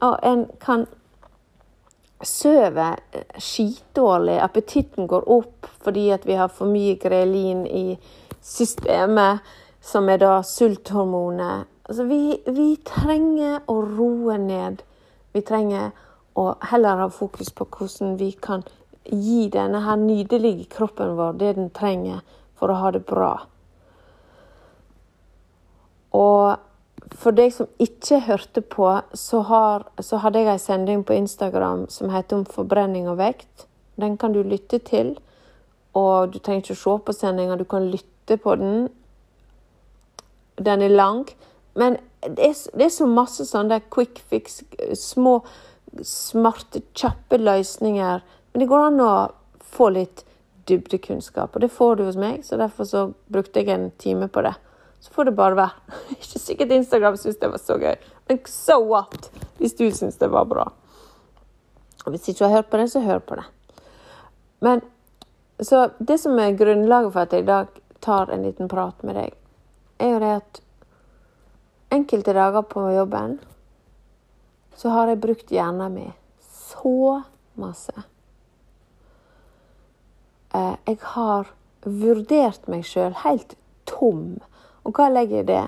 Og 0.04 0.18
en 0.28 0.44
kan 0.60 0.84
sove 2.28 2.88
eh, 3.12 3.38
skitdårlig, 3.38 4.38
appetitten 4.40 5.08
går 5.08 5.28
opp 5.30 5.70
fordi 5.82 6.08
vi 6.26 6.38
har 6.38 6.52
for 6.54 6.70
mye 6.70 6.96
grelin 7.02 7.66
i 7.68 7.98
systemet, 8.42 9.42
som 9.82 10.10
er 10.10 10.22
da 10.22 10.42
sulthormonet. 10.46 11.68
Altså, 11.90 12.06
vi, 12.06 12.38
vi 12.46 12.76
trenger 12.86 13.64
å 13.70 13.80
roe 13.82 14.38
ned. 14.38 14.84
Vi 15.34 15.42
trenger 15.42 15.90
å 16.38 16.52
heller 16.72 17.02
ha 17.02 17.10
fokus 17.12 17.50
på 17.56 17.66
hvordan 17.66 18.16
vi 18.20 18.32
kan 18.32 18.64
gi 19.04 19.48
denne 19.52 19.82
her 19.84 19.98
nydelige 19.98 20.70
kroppen 20.72 21.16
vår 21.18 21.40
det 21.42 21.56
den 21.58 21.72
trenger 21.74 22.22
for 22.60 22.72
å 22.72 22.78
ha 22.84 22.92
det 22.94 23.02
bra. 23.10 23.34
Og 26.16 26.71
for 27.18 27.36
deg 27.36 27.52
som 27.54 27.70
ikke 27.82 28.22
hørte 28.28 28.62
på, 28.62 28.88
så, 29.14 29.42
har, 29.48 29.86
så 30.00 30.22
hadde 30.24 30.44
jeg 30.44 30.54
ei 30.54 30.62
sending 30.62 31.04
på 31.08 31.18
Instagram 31.18 31.86
som 31.92 32.12
heter 32.14 32.40
om 32.40 32.46
forbrenning 32.48 33.10
og 33.12 33.20
vekt. 33.20 33.68
Den 34.00 34.18
kan 34.18 34.34
du 34.34 34.42
lytte 34.44 34.80
til. 34.88 35.18
Og 35.98 36.32
du 36.32 36.40
trenger 36.40 36.64
ikke 36.64 36.78
å 36.78 36.82
se 36.82 36.98
på 37.06 37.16
sendinga, 37.16 37.58
du 37.60 37.68
kan 37.68 37.90
lytte 37.92 38.38
på 38.40 38.56
den. 38.56 38.86
Den 40.56 40.86
er 40.86 40.96
lang. 40.96 41.26
Men 41.76 42.00
det 42.22 42.52
er, 42.52 42.56
det 42.78 42.88
er 42.88 42.94
så 42.96 43.10
masse 43.10 43.44
sånne 43.50 43.82
quick 43.92 44.22
fix, 44.32 44.62
små, 44.96 45.42
smarte, 46.08 46.84
kjappe 46.96 47.42
løsninger 47.42 48.22
men 48.52 48.60
det 48.60 48.68
går 48.68 48.88
an 48.90 49.00
å 49.04 49.14
få 49.72 49.92
litt 49.96 50.26
dybdekunnskap, 50.70 51.56
og 51.56 51.64
det 51.64 51.72
får 51.74 51.98
du 51.98 52.04
hos 52.06 52.20
meg, 52.20 52.44
så 52.46 52.60
derfor 52.60 52.88
så 52.88 53.06
brukte 53.32 53.64
jeg 53.64 53.72
en 53.74 53.90
time 54.02 54.28
på 54.32 54.44
det. 54.46 54.54
Så 55.02 55.12
får 55.14 55.30
det 55.30 55.36
bare 55.38 55.58
være. 55.58 55.98
Ikke 56.20 56.40
sikkert 56.40 56.72
Instagram 56.78 57.18
syns 57.18 57.40
det 57.42 57.50
var 57.52 57.62
så 57.62 57.78
gøy, 57.82 57.98
men 58.30 58.40
so 58.50 58.78
what? 58.86 59.32
Hvis 59.58 59.76
du 59.78 59.88
syns 59.92 60.20
det 60.22 60.30
var 60.32 60.46
bra. 60.50 60.70
Og 62.06 62.14
hvis 62.14 62.30
ikke 62.30 62.40
du 62.40 62.46
har 62.48 62.56
hørt 62.56 62.70
på 62.72 62.78
det, 62.82 62.88
så 62.90 63.00
hør 63.06 63.20
på 63.20 63.36
det. 63.38 63.44
Men 64.66 64.82
så 65.62 65.90
det 66.00 66.18
som 66.18 66.40
er 66.42 66.58
grunnlaget 66.58 67.14
for 67.14 67.22
at 67.22 67.34
jeg 67.34 67.44
i 67.44 67.50
dag 67.50 67.68
tar 68.02 68.32
en 68.34 68.46
liten 68.46 68.70
prat 68.70 69.04
med 69.06 69.20
deg, 69.20 69.36
er 70.02 70.16
jo 70.16 70.22
det 70.24 70.32
at 70.40 70.62
enkelte 71.94 72.34
dager 72.34 72.66
på 72.66 72.88
jobben 72.96 73.38
så 74.76 74.90
har 74.90 75.12
jeg 75.12 75.22
brukt 75.22 75.54
hjernen 75.54 75.94
min 75.94 76.14
så 76.42 77.22
masse. 77.62 77.94
Eh, 80.54 80.76
jeg 80.88 80.98
har 81.14 81.52
vurdert 81.86 82.66
meg 82.72 82.86
sjøl 82.88 83.14
helt 83.22 83.54
tom. 83.86 84.40
Og 84.86 84.96
hva 84.96 85.10
legger 85.12 85.42
jeg 85.42 85.46
i 85.46 85.52
det? 85.52 85.64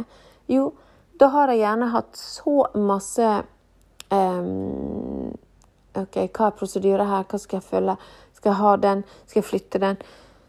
Jo, 0.54 0.72
da 1.20 1.30
har 1.34 1.52
jeg 1.52 1.62
gjerne 1.64 1.92
hatt 1.94 2.18
så 2.18 2.56
masse 2.76 3.30
um, 4.10 5.30
OK, 5.94 6.18
hva 6.34 6.50
er 6.50 6.58
prosedyret 6.58 7.10
her? 7.10 7.28
Hva 7.30 7.40
skal 7.42 7.60
jeg 7.60 7.68
følge? 7.70 7.98
Skal 8.34 8.50
jeg 8.50 8.60
ha 8.60 8.76
den? 8.82 9.04
Skal 9.28 9.40
jeg 9.42 9.50
flytte 9.50 9.82
den? 9.84 10.02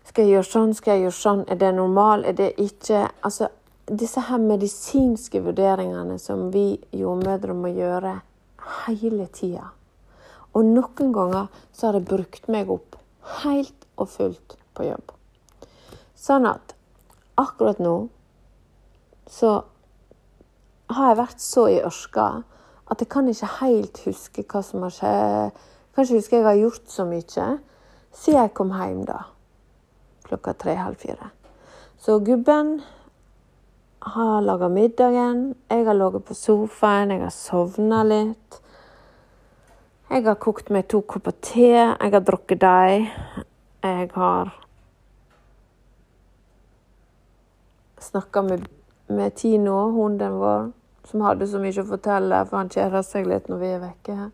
Skal 0.04 0.24
jeg 0.24 0.36
gjøre 0.36 0.48
sånn? 0.48 0.72
Skal 0.76 0.96
jeg 0.96 1.06
gjøre 1.06 1.18
sånn? 1.18 1.44
Er 1.52 1.60
det 1.60 1.74
normal? 1.76 2.24
Er 2.28 2.36
det 2.38 2.50
ikke? 2.60 3.04
Altså, 3.24 3.50
disse 3.84 4.24
her 4.24 4.40
medisinske 4.40 5.42
vurderingene 5.44 6.16
som 6.20 6.48
vi 6.54 6.78
jordmødre 6.96 7.56
må 7.56 7.72
gjøre 7.76 8.18
hele 8.88 9.28
tida. 9.36 9.68
Og 10.54 10.64
noen 10.64 11.12
ganger 11.12 11.50
så 11.72 11.88
har 11.88 11.98
jeg 11.98 12.08
brukt 12.08 12.48
meg 12.52 12.70
opp 12.72 12.96
helt 13.42 13.88
og 14.00 14.08
fullt 14.12 14.56
på 14.76 14.86
jobb. 14.88 15.12
Sånn 16.16 16.46
at 16.48 16.72
akkurat 17.40 17.80
nå 17.82 17.96
så 19.30 19.52
har 20.94 21.08
jeg 21.08 21.20
vært 21.20 21.40
så 21.40 21.68
i 21.72 21.78
ørska 21.84 22.26
at 22.92 23.00
jeg 23.00 23.08
kan 23.08 23.28
ikke 23.28 23.52
helt 23.60 24.00
huske 24.04 24.44
hva 24.44 24.60
som 24.62 24.84
har 24.84 24.92
skjedd. 24.92 25.62
Kanskje 25.94 26.18
husker 26.18 26.40
jeg 26.40 26.46
har 26.46 26.58
gjort 26.58 26.90
så 26.90 27.06
mye 27.08 27.22
siden 28.14 28.36
jeg 28.38 28.52
kom 28.54 28.74
hjem 28.74 29.04
da, 29.08 29.20
klokka 30.28 30.54
tre-halv 30.58 31.00
fire. 31.00 31.30
Så 31.98 32.18
gubben 32.20 32.76
har 34.04 34.42
laga 34.44 34.68
middagen, 34.68 35.54
jeg 35.70 35.86
har 35.86 35.96
ligget 35.96 36.24
på 36.28 36.34
sofaen, 36.34 37.10
jeg 37.10 37.22
har 37.22 37.32
sovna 37.32 38.02
litt. 38.04 38.60
Jeg 40.10 40.26
har 40.26 40.36
kokt 40.36 40.68
meg 40.70 40.84
to 40.92 41.00
kopper 41.08 41.32
te, 41.40 41.70
jeg 41.72 42.12
har 42.12 42.20
drukket 42.22 42.60
dem. 42.60 43.08
Jeg 43.84 44.10
har 44.14 44.52
snakka 48.04 48.42
med, 48.44 48.68
med, 49.06 49.34
Tino, 49.34 49.90
hunden 49.92 50.38
vår, 50.40 50.70
som 51.04 51.24
hadde 51.26 51.48
så 51.48 51.60
mye 51.60 51.82
å 51.82 51.88
fortelle, 51.88 52.40
for 52.48 52.62
han 52.62 52.72
kjeder 52.72 53.04
seg 53.04 53.28
litt 53.28 53.50
når 53.50 53.60
vi 53.60 53.72
er 53.74 53.82
vekke. 53.82 54.28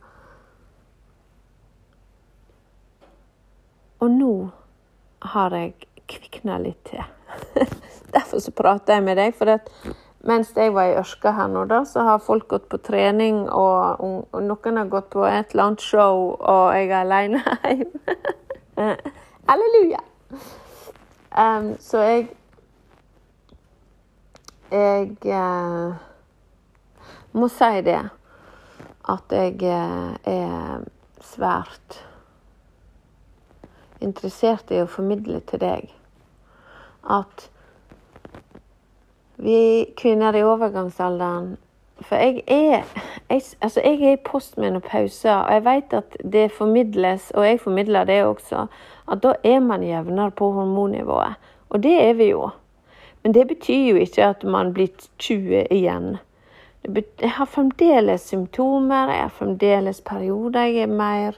Og 4.01 4.13
nå 4.15 4.35
har 5.35 5.57
jeg 5.57 5.75
kvikna 6.11 6.59
litt 6.63 6.81
til. 6.89 7.03
Derfor 8.15 8.43
så 8.43 8.55
prater 8.57 8.99
jeg 8.99 9.07
med 9.07 9.21
deg. 9.21 9.35
for 9.37 9.53
at 9.53 9.69
mens 10.27 10.53
jeg 10.57 10.75
var 10.75 10.91
i 10.91 10.97
Ørska 11.01 11.33
her 11.37 11.49
nå, 11.49 11.65
da, 11.69 11.83
så 11.85 12.05
har 12.05 12.25
folk 12.25 12.49
gått 12.49 12.69
på 12.69 12.81
trening, 12.85 13.47
og, 13.49 14.01
og 14.33 14.43
noen 14.45 14.81
har 14.81 14.91
gått 14.93 15.11
på 15.15 15.25
et 15.25 15.53
eller 15.53 15.71
annet 15.71 15.85
show, 15.85 16.37
og 16.41 16.75
jeg 16.77 16.91
er 16.91 17.01
aleine 17.01 17.43
hjemme. 17.65 18.17
Halleluja! 19.51 20.03
Um, 21.31 21.75
så 21.81 22.03
jeg 22.05 22.29
Jeg 24.71 25.17
eh, 25.27 25.95
må 27.33 27.49
si 27.51 27.81
det 27.83 28.03
at 29.11 29.33
jeg 29.35 29.57
uh, 29.67 30.13
er 30.29 30.85
svært 31.25 31.97
interessert 33.99 34.71
i 34.71 34.79
å 34.79 34.87
formidle 34.87 35.41
til 35.51 35.63
deg 35.65 35.91
at 37.11 37.49
vi 39.41 39.89
kvinner 39.99 40.37
i 40.37 40.45
overgangsalderen 40.45 41.57
For 42.01 42.17
jeg 42.17 42.45
er, 42.47 42.87
jeg, 43.29 43.43
altså 43.61 43.83
jeg 43.85 43.99
er 44.01 44.15
i 44.15 44.23
postmenopause, 44.25 45.35
og 45.35 45.53
jeg 45.53 45.65
vet 45.67 45.93
at 45.99 46.17
det 46.33 46.47
formidles, 46.53 47.27
og 47.35 47.45
jeg 47.45 47.61
formidler 47.61 48.07
det 48.09 48.23
også, 48.25 48.63
at 49.13 49.21
da 49.21 49.35
er 49.45 49.61
man 49.61 49.85
jevnere 49.85 50.31
på 50.31 50.49
hormonnivået. 50.57 51.37
Og 51.69 51.83
det 51.83 51.93
er 52.01 52.15
vi 52.17 52.31
jo. 52.31 52.49
Men 53.23 53.33
det 53.33 53.45
betyr 53.45 53.87
jo 53.91 54.01
ikke 54.01 54.27
at 54.33 54.45
man 54.45 54.73
blir 54.73 54.91
20 55.19 55.67
igjen. 55.71 56.19
Jeg 56.83 57.33
har 57.37 57.49
fremdeles 57.51 58.25
symptomer, 58.31 59.11
jeg 59.13 59.27
har 59.27 59.35
fremdeles 59.37 60.01
perioder 60.01 60.71
jeg 60.71 60.87
er 60.87 60.95
mer 60.95 61.37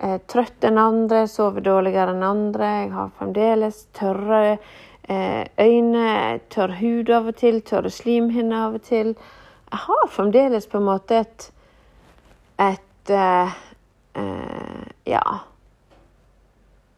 eh, 0.00 0.16
trøtt 0.32 0.64
enn 0.64 0.80
andre, 0.80 1.26
sover 1.28 1.60
dårligere 1.66 2.14
enn 2.14 2.24
andre. 2.24 2.70
Jeg 2.86 2.92
har 2.94 3.12
fremdeles 3.18 3.82
tørre 3.98 4.40
eh, 4.54 5.44
øyne, 5.60 6.40
tørr 6.48 6.78
hud 6.80 7.12
av 7.12 7.28
og 7.28 7.36
til, 7.42 7.60
tørre 7.68 7.92
slimhinner 7.92 8.70
av 8.70 8.80
og 8.80 8.88
til. 8.88 9.12
Jeg 9.70 9.84
har 9.84 10.08
fremdeles 10.16 10.70
på 10.70 10.80
en 10.80 10.88
måte 10.88 11.20
et, 11.20 11.50
et 12.70 13.16
eh, 13.20 13.60
eh 14.16 14.88
Ja 15.08 15.40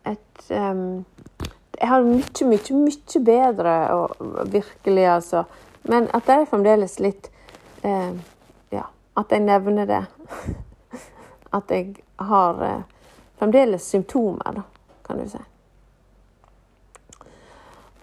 et 0.06 0.50
um, 0.50 1.04
Jeg 1.82 1.90
har 1.90 2.04
mye, 2.06 2.46
mye, 2.46 2.76
mye 2.78 3.20
bedre 3.26 3.72
og 3.90 4.12
virkelig, 4.52 5.06
altså. 5.10 5.44
Men 5.90 6.06
at 6.14 6.28
det 6.28 6.36
er 6.36 6.50
fremdeles 6.50 7.00
litt 7.02 7.26
eh, 7.82 8.12
Ja, 8.70 8.84
at 9.18 9.34
jeg 9.34 9.42
nevner 9.42 9.88
det. 9.90 10.04
at 11.58 11.74
jeg 11.74 11.96
har 12.22 12.62
eh, 12.62 12.84
fremdeles 13.38 13.82
symptomer, 13.82 14.60
da, 14.60 14.62
kan 15.02 15.18
du 15.18 15.26
si. 15.28 15.42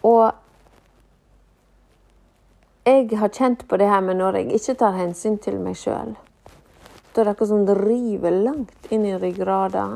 Og 0.04 0.32
jeg 2.84 3.18
har 3.20 3.32
kjent 3.32 3.68
på 3.68 3.78
det 3.80 3.88
her 3.88 4.04
med 4.04 4.20
når 4.20 4.42
jeg 4.42 4.60
ikke 4.60 4.78
tar 4.84 5.00
hensyn 5.00 5.40
til 5.40 5.60
meg 5.64 5.80
sjøl. 5.80 6.16
Da 7.14 7.22
er 7.22 7.32
det 7.32 7.40
noe 7.40 7.48
som 7.50 7.66
driver 7.68 8.44
langt 8.44 8.92
inn 8.92 9.08
i 9.08 9.16
ryggrada 9.16 9.88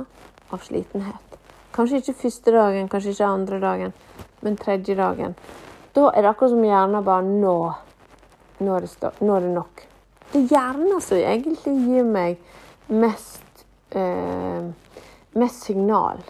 av 0.54 0.64
slitenhet. 0.64 1.33
Kanskje 1.74 2.04
ikke 2.04 2.20
første 2.28 2.54
dagen, 2.54 2.90
kanskje 2.90 3.16
ikke 3.16 3.30
andre 3.30 3.60
dagen, 3.62 3.94
men 4.46 4.58
tredje 4.58 4.96
dagen. 4.98 5.34
Da 5.94 6.10
er 6.12 6.22
det 6.22 6.30
akkurat 6.30 6.54
som 6.54 6.66
hjernen 6.66 7.06
bare 7.06 7.26
Nå. 7.26 7.58
Nå 8.64 8.76
er 8.78 8.86
det, 8.86 9.10
nå 9.22 9.36
er 9.36 9.48
det 9.48 9.54
nok. 9.56 9.82
Det 10.32 10.40
er 10.44 10.52
hjernen 10.54 11.02
som 11.02 11.18
egentlig 11.18 11.74
gir 11.88 12.06
meg 12.06 12.38
mest, 12.94 13.66
eh, 13.92 14.70
mest 15.34 15.66
signal. 15.66 16.22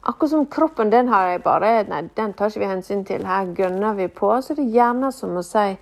Akkurat 0.00 0.30
som 0.30 0.46
kroppen, 0.46 0.90
den 0.90 1.08
har 1.08 1.28
jeg 1.28 1.42
bare 1.42 1.84
Nei, 1.88 2.02
den 2.16 2.32
tar 2.32 2.48
ikke 2.48 2.60
vi 2.60 2.72
hensyn 2.72 3.04
til. 3.04 3.26
Her 3.26 3.52
gønner 3.54 3.94
vi 3.94 4.08
på. 4.08 4.32
Så 4.42 4.54
det 4.56 4.64
er 4.64 4.76
hjernen 4.78 5.12
som 5.12 5.34
må 5.36 5.42
si 5.44 5.76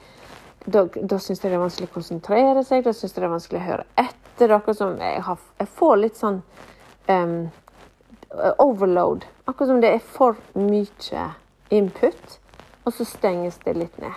Da, 0.69 0.83
da 0.85 1.17
syns 1.17 1.38
jeg 1.40 1.52
det 1.52 1.57
er 1.57 1.62
vanskelig 1.62 1.87
å 1.88 1.93
konsentrere 1.95 2.62
seg, 2.67 2.83
da 2.85 2.93
syns 2.93 3.14
jeg 3.14 3.23
det 3.23 3.28
er 3.28 3.31
vanskelig 3.33 3.61
å 3.61 3.64
høre 3.64 3.85
etter. 3.97 4.50
Akkurat 4.52 4.76
som 4.76 4.99
jeg, 5.00 5.23
har, 5.23 5.38
jeg 5.57 5.69
får 5.78 5.95
litt 5.97 6.19
sånn 6.19 6.43
um, 7.09 7.47
overload. 8.59 9.27
Akkurat 9.45 9.69
som 9.69 9.81
det 9.81 9.93
er 9.95 9.99
for 10.05 10.37
mye 10.55 11.29
input, 11.71 12.39
og 12.85 12.93
så 12.93 13.05
stenges 13.05 13.61
det 13.65 13.77
litt 13.77 14.01
ned. 14.01 14.17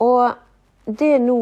Og 0.00 0.32
det 0.84 1.18
nå 1.20 1.40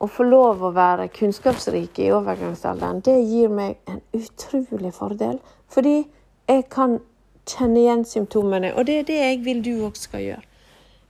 å 0.00 0.08
få 0.08 0.24
lov 0.26 0.62
å 0.64 0.72
være 0.74 1.10
kunnskapsrik 1.14 1.98
i 2.00 2.10
overgangsalderen, 2.14 3.02
det 3.04 3.18
gir 3.20 3.52
meg 3.52 3.78
en 3.90 4.00
utrolig 4.16 4.92
fordel. 4.96 5.38
Fordi 5.70 6.02
jeg 6.48 6.66
kan 6.72 6.98
kjenne 7.46 7.82
igjen 7.82 8.04
symptomene, 8.08 8.72
og 8.74 8.86
det 8.88 9.00
er 9.00 9.08
det 9.10 9.18
jeg 9.20 9.42
vil 9.44 9.62
du 9.64 9.74
òg 9.86 9.98
skal 9.98 10.24
gjøre. 10.24 10.46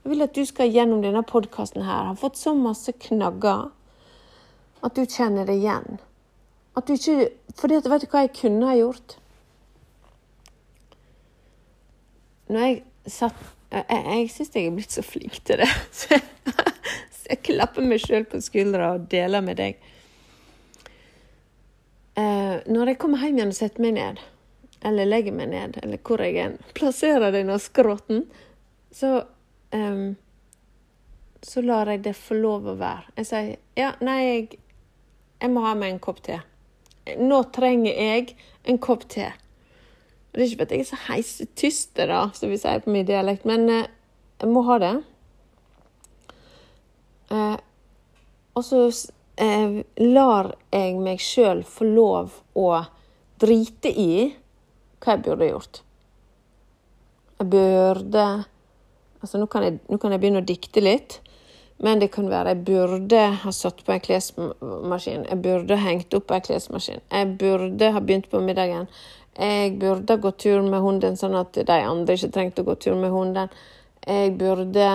Jeg 0.01 0.11
vil 0.11 0.25
at 0.25 0.35
du 0.35 0.45
skal 0.49 0.73
gjennom 0.73 1.03
denne 1.03 1.21
podkasten 1.23 1.85
her 1.85 2.09
ha 2.09 2.13
fått 2.17 2.39
så 2.39 2.55
masse 2.57 2.93
knagger 3.05 3.69
at 4.81 4.97
du 4.97 5.05
kjenner 5.05 5.45
det 5.45 5.59
igjen. 5.61 5.99
At 6.77 6.87
du 6.87 6.95
ikke 6.95 7.29
Fordi 7.59 7.75
at 7.75 7.89
vet 7.91 8.01
du 8.01 8.07
hva 8.09 8.21
jeg 8.23 8.31
kunne 8.37 8.69
ha 8.69 8.77
gjort? 8.79 9.17
Når 12.51 12.67
jeg 12.67 12.77
satt 13.11 13.41
Jeg, 13.71 13.85
jeg 13.87 14.29
syns 14.33 14.55
jeg 14.57 14.67
er 14.67 14.75
blitt 14.75 14.91
så 14.91 15.03
flink 15.05 15.37
til 15.47 15.61
det. 15.61 15.69
Så 15.95 16.17
jeg, 16.17 16.23
jeg 17.29 17.37
klapper 17.47 17.85
meg 17.87 18.01
sjøl 18.03 18.25
på 18.27 18.41
skuldra 18.43 18.89
og 18.97 19.05
deler 19.11 19.45
med 19.45 19.55
deg. 19.61 19.77
Eh, 22.19 22.57
når 22.67 22.91
jeg 22.91 22.99
kommer 22.99 23.23
hjem 23.23 23.39
igjen 23.39 23.53
og 23.53 23.55
setter 23.55 23.85
meg 23.85 23.93
ned, 23.95 24.19
eller 24.83 25.07
legger 25.07 25.37
meg 25.37 25.53
ned, 25.53 25.79
eller 25.85 26.01
hvor 26.03 26.19
jeg 26.25 26.35
er, 26.43 26.57
plasserer 26.75 27.31
den 27.31 27.53
av 27.55 27.61
skrotten, 27.63 28.25
så 28.91 29.21
um, 29.71 30.17
så 31.41 31.61
lar 31.61 31.89
jeg 31.89 32.03
det 32.05 32.13
få 32.17 32.37
lov 32.37 32.67
å 32.69 32.77
være. 32.79 33.13
Jeg 33.17 33.29
sier 33.29 33.53
ja, 33.79 33.93
nei, 34.05 34.19
jeg, 34.25 34.59
jeg 35.41 35.53
må 35.53 35.63
ha 35.65 35.73
meg 35.77 35.95
en 35.95 36.03
kopp 36.03 36.21
te. 36.25 36.37
Nå 37.17 37.41
trenger 37.55 37.97
jeg 37.97 38.35
en 38.69 38.77
kopp 38.81 39.07
te. 39.09 39.31
Det 40.31 40.39
er 40.39 40.47
ikke 40.47 40.61
fordi 40.63 40.77
jeg 40.79 40.85
er 40.85 40.89
så 40.89 40.99
heisetyste, 41.09 42.05
da, 42.07 42.21
som 42.35 42.51
vi 42.51 42.59
sier 42.59 42.83
på 42.83 42.93
min 42.93 43.07
dialekt, 43.07 43.43
men 43.47 43.67
eh, 43.69 43.89
jeg 44.39 44.51
må 44.51 44.63
ha 44.69 44.77
det. 44.79 44.93
Eh, 47.31 47.57
og 48.55 48.63
så 48.67 48.85
eh, 49.43 49.81
lar 49.99 50.53
jeg 50.71 50.95
meg 51.03 51.19
sjøl 51.23 51.65
få 51.67 51.87
lov 51.89 52.39
å 52.55 52.69
drite 53.41 53.91
i 53.91 54.13
hva 55.01 55.17
jeg 55.17 55.25
burde 55.27 55.51
gjort. 55.51 55.83
Jeg 57.41 57.51
burde 57.51 58.29
Altså, 59.21 59.37
nå 59.37 59.45
kan 59.53 59.61
jeg, 59.61 59.75
nå 59.85 59.99
kan 60.01 60.15
jeg 60.15 60.17
begynne 60.17 60.41
å 60.41 60.45
dikte 60.49 60.81
litt. 60.81 61.19
Men 61.81 62.01
det 62.01 62.11
kan 62.13 62.27
være 62.29 62.55
jeg 62.55 62.63
burde 62.65 63.21
ha 63.41 63.51
satt 63.53 63.83
på 63.85 63.93
en 63.93 64.01
klesmaskin. 64.01 65.27
Jeg 65.29 65.41
burde 65.41 65.77
ha 65.77 65.89
hengt 65.89 66.13
opp 66.13 66.33
en 66.33 66.43
klesmaskin. 66.45 67.01
Jeg 67.09 67.29
burde 67.41 67.91
ha 67.93 68.01
begynt 68.01 68.29
på 68.29 68.41
middagen. 68.41 68.85
Jeg 69.41 69.79
burde 69.81 70.19
gå 70.21 70.31
tur 70.37 70.61
med 70.61 70.83
hunden, 70.83 71.15
sånn 71.17 71.33
at 71.39 71.57
de 71.57 71.77
andre 71.81 72.13
ikke 72.13 72.29
trengte 72.33 72.61
å 72.61 72.67
gå 72.67 72.75
tur 72.77 72.97
med 72.99 73.09
hunden. 73.09 73.49
Jeg 74.05 74.35
burde 74.37 74.89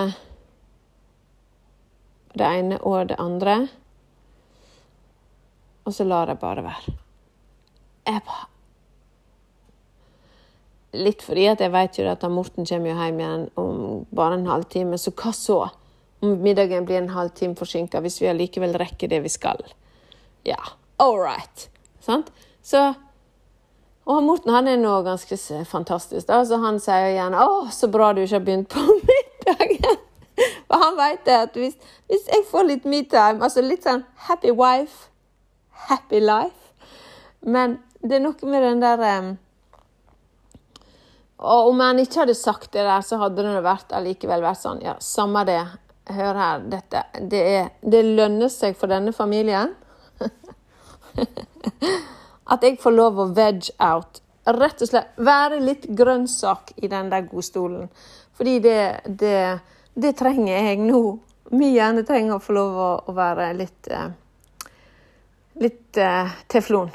det 2.37 2.47
ene 2.47 2.77
og 2.79 3.09
det 3.09 3.17
andre. 3.19 3.57
Og 5.87 5.95
så 5.95 6.05
lar 6.07 6.31
jeg 6.31 6.39
bare 6.39 6.63
være. 6.63 6.93
Jeg 8.07 8.23
bare 8.27 8.53
Litt 10.97 11.21
fordi 11.21 11.43
at 11.51 11.59
jeg 11.61 11.73
vet 11.73 11.97
jo 11.99 12.05
at 12.09 12.23
Morten 12.31 12.65
kommer 12.65 12.89
jo 12.89 12.95
hjem 12.95 13.19
igjen 13.19 13.41
om 13.59 14.05
bare 14.15 14.37
en 14.37 14.47
halvtime, 14.47 14.97
så 14.97 15.11
hva 15.11 15.33
så? 15.35 15.57
Om 16.23 16.39
middagen 16.41 16.87
blir 16.87 17.01
en 17.01 17.11
halvtime 17.13 17.57
forsinka 17.59 17.99
hvis 18.01 18.21
vi 18.23 18.29
allikevel 18.31 18.73
rekker 18.79 19.11
det 19.11 19.19
vi 19.25 19.29
skal. 19.29 19.59
Ja, 20.47 20.57
all 21.03 21.19
right. 21.19 21.67
Sant? 22.01 22.31
Så 22.63 22.93
Og 24.07 24.23
Morten 24.23 24.53
han 24.55 24.69
er 24.71 24.77
nå 24.79 24.93
ganske 25.03 25.35
fantastisk. 25.67 26.27
da, 26.27 26.45
så 26.45 26.57
Han 26.57 26.79
sier 26.79 27.11
gjerne 27.11 27.43
'Å, 27.43 27.71
så 27.71 27.87
bra 27.91 28.13
du 28.13 28.21
ikke 28.21 28.35
har 28.35 28.45
begynt 28.45 28.69
på 28.69 28.79
middagen'. 29.09 29.97
For 30.67 30.83
han 30.83 30.95
vet 30.97 31.27
at 31.27 31.57
hvis, 31.57 31.75
hvis 32.07 32.27
jeg 32.27 32.45
får 32.51 32.63
litt 32.63 32.85
me-time, 32.85 33.43
altså 33.43 33.61
litt 33.61 33.83
sånn 33.83 34.05
happy 34.29 34.51
wife, 34.51 35.09
happy 35.89 36.19
life 36.19 36.73
Men 37.41 37.79
det 38.01 38.15
er 38.15 38.19
noe 38.19 38.51
med 38.51 38.63
den 38.63 38.81
der 38.81 39.19
um, 39.19 39.37
og 41.37 41.69
om 41.69 41.79
han 41.79 41.99
ikke 41.99 42.23
hadde 42.23 42.33
sagt 42.33 42.73
det 42.73 42.85
der, 42.85 43.01
så 43.01 43.17
hadde 43.21 43.43
det 43.45 43.63
vært 43.63 43.91
allikevel 43.93 44.41
vært 44.41 44.61
sånn 44.61 44.81
Ja, 44.81 44.95
samme 44.99 45.43
det. 45.45 45.61
Hør 46.09 46.39
her, 46.39 46.63
dette 46.71 47.03
Det, 47.19 47.41
er, 47.41 47.67
det 47.81 48.05
lønner 48.05 48.49
seg 48.49 48.77
for 48.79 48.89
denne 48.89 49.13
familien 49.13 49.75
at 52.47 52.63
jeg 52.63 52.79
får 52.81 52.95
lov 52.95 53.19
å 53.19 53.27
veg 53.35 53.69
out. 53.83 54.21
Rett 54.47 54.81
og 54.81 54.89
slett 54.89 55.19
være 55.19 55.59
litt 55.59 55.87
grønnsak 55.97 56.71
i 56.79 56.87
den 56.91 57.11
der 57.11 57.25
godstolen. 57.27 57.89
Fordi 58.37 58.57
det, 58.63 58.79
det, 59.07 59.59
det 59.93 60.15
trenger 60.19 60.53
jeg 60.55 60.79
nå. 60.85 61.01
Min 61.51 61.73
hjerne 61.73 62.05
trenger 62.07 62.37
å 62.37 62.43
få 62.43 62.55
lov 62.55 62.79
å, 62.79 62.89
å 63.07 63.15
være 63.17 63.51
litt 63.57 63.91
eh, 63.91 64.07
Litt 65.57 65.97
eh, 65.97 66.33
teflon. 66.53 66.91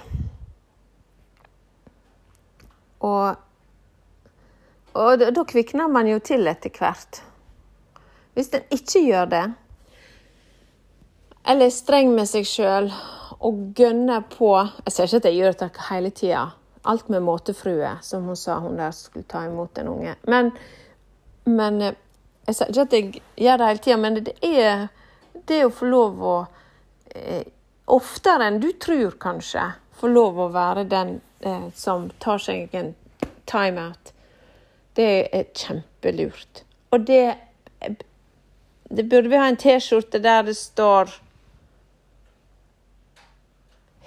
Og 3.03 3.41
og 4.93 5.19
da, 5.19 5.31
da 5.33 5.45
kvikner 5.49 5.89
man 5.89 6.09
jo 6.09 6.19
til 6.21 6.49
etter 6.51 6.73
hvert. 6.77 7.23
Hvis 8.37 8.53
en 8.57 8.67
ikke 8.73 9.01
gjør 9.01 9.31
det, 9.33 9.45
eller 11.49 11.67
er 11.69 11.75
streng 11.75 12.13
med 12.15 12.29
seg 12.31 12.47
sjøl 12.47 12.91
og 13.43 13.63
gønne 13.77 14.21
på 14.33 14.51
Jeg 14.57 14.95
sier 14.95 15.09
ikke 15.09 15.21
at 15.23 15.29
jeg 15.29 15.39
gjør 15.39 15.57
dette 15.57 15.87
hele 15.89 16.11
tida. 16.11 16.45
Alt 16.85 17.09
med 17.11 17.23
måtefrue, 17.23 17.97
som 18.03 18.27
hun 18.27 18.39
sa 18.39 18.59
hun 18.63 18.79
der 18.79 18.95
skulle 18.95 19.29
ta 19.29 19.45
imot 19.47 19.79
en 19.79 19.89
unge. 19.89 20.15
Men, 20.27 20.51
men 21.47 21.83
eh, 21.83 21.99
jeg 22.47 22.59
sier 22.59 22.73
ikke 22.73 22.87
at 22.87 22.97
jeg 22.99 23.23
gjør 23.45 23.61
det 23.61 23.69
hele 23.71 23.85
tida, 23.87 23.99
men 24.03 24.19
det 24.19 24.37
er 24.43 24.89
det 25.49 25.61
å 25.67 25.75
få 25.75 25.91
lov 25.91 26.23
å 26.23 26.39
eh, 27.15 27.45
Oftere 27.93 28.47
enn 28.47 28.61
du 28.63 28.69
tror, 28.81 29.17
kanskje, 29.21 29.65
få 29.99 30.09
lov 30.09 30.39
å 30.39 30.47
være 30.55 30.85
den 30.89 31.17
eh, 31.43 31.65
som 31.77 32.07
tar 32.23 32.39
seg 32.41 32.73
en 32.79 32.93
timeout 33.51 34.13
det 34.97 35.29
er 35.33 35.45
kjempelurt. 35.55 36.65
Og 36.91 37.07
det 37.07 37.35
Det 38.97 39.09
burde 39.09 39.29
vi 39.29 39.37
ha 39.37 39.49
en 39.49 39.57
T-skjorte 39.57 40.19
der 40.21 40.43
det 40.43 40.57
står 40.57 41.09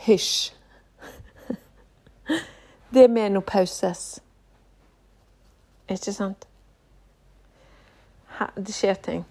Hysj. 0.05 0.53
Det 2.93 3.07
med 3.11 3.33
noe 3.33 3.43
pauses. 3.43 4.19
Ikke 5.89 6.13
sant? 6.13 6.45
det 8.57 8.73
skjer 8.75 8.93
ting. 8.93 9.25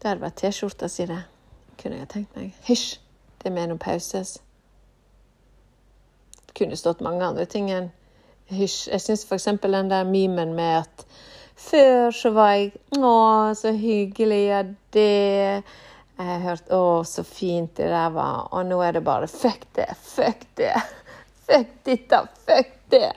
Det 0.00 0.08
hadde 0.08 0.22
vært 0.22 0.38
T-skjorta 0.40 0.88
si, 0.88 1.06
det. 1.08 1.22
Kunne 1.80 1.98
jeg 1.98 2.08
tenkt 2.12 2.36
meg. 2.36 2.54
Hysj. 2.68 2.98
Det 3.42 3.52
med 3.52 3.70
noe 3.70 3.80
pauses. 3.80 4.38
Det 6.46 6.54
kunne 6.56 6.76
stått 6.76 7.00
mange 7.04 7.24
andre 7.24 7.44
ting 7.48 7.70
enn 7.72 7.90
hysj. 8.50 8.88
Jeg 8.92 9.00
syns 9.00 9.24
f.eks. 9.26 9.48
den 9.62 9.90
der 9.90 10.04
memen 10.04 10.54
med 10.54 10.82
at 10.82 11.06
før 11.56 12.10
så 12.10 12.30
var 12.36 12.52
jeg 12.56 12.72
Å, 12.96 13.54
så 13.54 13.72
hyggelig, 13.72 14.40
ja, 14.48 14.62
det 14.92 15.62
Jeg 16.20 16.28
har 16.28 16.42
hørt 16.44 16.72
Å, 16.76 17.00
så 17.08 17.22
fint 17.24 17.70
det 17.78 17.86
der 17.88 18.10
var. 18.12 18.50
Og 18.52 18.66
nå 18.68 18.80
er 18.84 18.98
det 18.98 19.00
bare 19.06 19.28
Fuck 19.30 19.62
det, 19.78 19.88
fuck 19.96 20.42
det. 20.60 20.74
Fuck 21.48 21.70
dette, 21.88 22.18
fuck 22.44 22.74
det. 22.92 23.08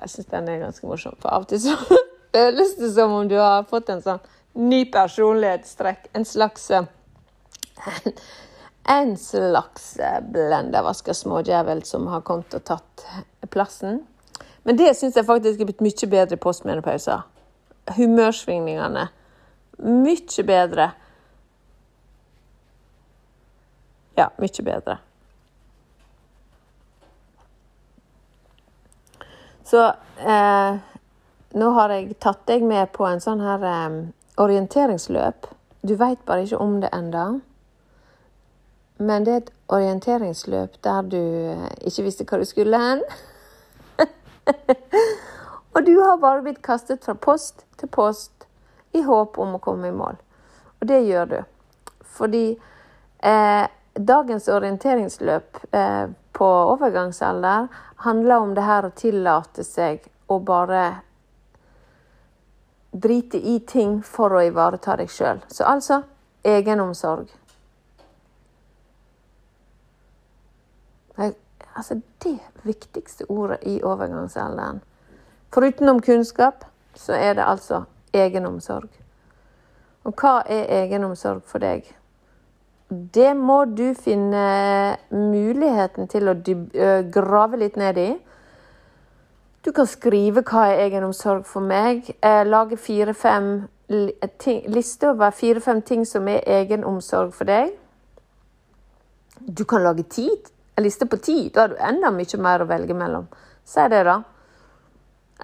Jeg 0.00 0.12
syns 0.14 0.30
den 0.30 0.48
er 0.48 0.62
ganske 0.62 0.88
morsom. 0.88 1.18
For 1.20 1.28
av 1.28 1.44
og 1.44 1.50
til 1.50 1.60
så 1.60 1.76
føles 2.34 2.72
det 2.78 2.88
som 2.94 3.12
om 3.18 3.28
du 3.28 3.36
har 3.36 3.66
fått 3.68 3.92
en 3.92 4.00
sånn 4.00 4.22
ny 4.56 4.86
personlighetstrekk. 4.94 6.08
En 6.16 6.24
slags 6.24 6.70
en, 6.72 6.88
en 8.96 9.12
slags 9.20 9.92
blendervaska 10.32 11.12
smådjevel 11.14 11.84
som 11.84 12.08
har 12.14 12.24
kommet 12.24 12.56
og 12.56 12.64
tatt 12.64 13.04
plassen. 13.52 14.00
Men 14.64 14.80
det 14.80 14.94
syns 14.96 15.20
jeg 15.20 15.28
faktisk 15.28 15.60
er 15.60 15.68
blitt 15.68 15.84
mye 15.84 16.08
bedre 16.08 16.40
i 16.40 16.44
postmenopausen. 16.48 17.28
Humørsvingningene 17.98 19.10
Mye 19.82 20.44
bedre. 20.46 20.92
Ja, 24.16 24.28
mye 24.38 24.64
bedre. 24.66 24.98
Så 29.64 29.86
eh, 30.18 30.76
nå 31.56 31.70
har 31.78 31.94
jeg 31.94 32.18
tatt 32.20 32.42
deg 32.50 32.64
med 32.66 32.90
på 32.92 33.06
en 33.08 33.22
sånn 33.24 33.40
her 33.40 33.64
eh, 33.64 33.96
orienteringsløp. 34.42 35.48
Du 35.82 35.94
veit 35.96 36.20
bare 36.28 36.44
ikke 36.44 36.60
om 36.60 36.78
det 36.82 36.90
enda. 36.92 37.24
Men 39.02 39.24
det 39.24 39.32
er 39.32 39.40
et 39.42 39.52
orienteringsløp 39.72 40.76
der 40.84 41.08
du 41.08 41.18
eh, 41.18 41.68
ikke 41.88 42.04
visste 42.06 42.26
hva 42.28 42.42
du 42.42 42.46
skulle 42.48 42.80
hen. 42.82 43.02
og 45.74 45.80
du 45.86 45.94
har 46.02 46.20
bare 46.20 46.44
blitt 46.44 46.62
kastet 46.64 47.04
fra 47.06 47.16
post 47.16 47.64
til 47.80 47.88
post 47.88 48.46
i 48.92 49.02
håp 49.06 49.40
om 49.40 49.56
å 49.56 49.62
komme 49.62 49.88
i 49.88 49.96
mål. 49.96 50.20
Og 50.80 50.88
det 50.90 51.00
gjør 51.06 51.32
du. 51.32 51.38
Fordi 52.12 52.46
eh, 52.52 53.64
dagens 53.94 54.48
orienteringsløp 54.48 55.58
eh, 55.74 56.06
på 56.32 56.46
overgangsalder 56.46 57.68
handler 57.96 58.36
om 58.36 58.54
det 58.54 58.64
her 58.66 58.88
å 58.88 58.94
tillate 58.96 59.64
seg 59.64 60.06
å 60.26 60.38
bare 60.40 60.84
drite 62.92 63.38
i 63.38 63.58
ting 63.66 64.00
for 64.04 64.32
å 64.32 64.42
ivareta 64.44 64.96
deg 64.96 65.12
sjøl. 65.12 65.40
Så 65.48 65.64
altså 65.64 66.02
egenomsorg. 66.42 67.30
Altså 71.72 72.00
det 72.20 72.38
viktigste 72.68 73.24
ordet 73.32 73.62
i 73.64 73.78
overgangsalderen. 73.82 74.82
Forutenom 75.54 76.02
kunnskap, 76.04 76.64
så 76.94 77.12
er 77.16 77.34
det 77.34 77.46
altså 77.48 77.84
egenomsorg. 78.12 78.90
Og 80.04 80.12
hva 80.20 80.42
er 80.44 80.68
egenomsorg 80.82 81.46
for 81.48 81.64
deg? 81.64 81.88
Det 82.92 83.30
må 83.36 83.64
du 83.64 83.94
finne 83.96 84.98
muligheten 85.08 86.10
til 86.12 86.28
å 86.28 86.36
grave 87.14 87.60
litt 87.62 87.78
ned 87.80 88.00
i. 88.00 88.10
Du 89.64 89.70
kan 89.72 89.86
skrive 89.86 90.42
hva 90.42 90.66
er 90.72 90.88
egenomsorg 90.88 91.46
for 91.48 91.64
meg. 91.64 92.10
Eh, 92.20 92.42
lage 92.44 92.76
fire-fem 92.76 93.62
liste 94.72 95.08
over 95.08 95.30
fire-fem 95.30 95.82
ting 95.82 96.04
som 96.08 96.28
er 96.28 96.42
egenomsorg 96.46 97.32
for 97.36 97.48
deg. 97.48 97.72
Du 99.38 99.64
kan 99.64 99.82
lage 99.82 100.02
ti, 100.10 100.28
en 100.76 100.84
liste 100.84 101.06
på 101.06 101.16
ti. 101.16 101.50
Da 101.54 101.60
har 101.60 101.68
du 101.68 101.76
enda 101.80 102.10
mye 102.10 102.38
mer 102.38 102.62
å 102.62 102.68
velge 102.68 102.94
mellom. 102.94 103.28
Si 103.64 103.88
det, 103.88 104.04
da. 104.04 104.22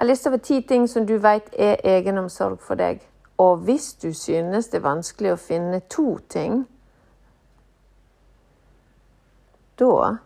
En 0.00 0.06
liste 0.06 0.28
over 0.28 0.38
ti 0.38 0.60
ting 0.62 0.86
som 0.88 1.06
du 1.06 1.16
vet 1.18 1.48
er 1.54 1.80
egenomsorg 1.84 2.60
for 2.60 2.76
deg. 2.76 3.00
Og 3.38 3.62
hvis 3.66 3.94
du 4.02 4.12
synes 4.12 4.68
det 4.68 4.80
er 4.80 4.88
vanskelig 4.88 5.32
å 5.32 5.40
finne 5.40 5.80
to 5.90 6.18
ting, 6.28 6.64
da 9.78 10.16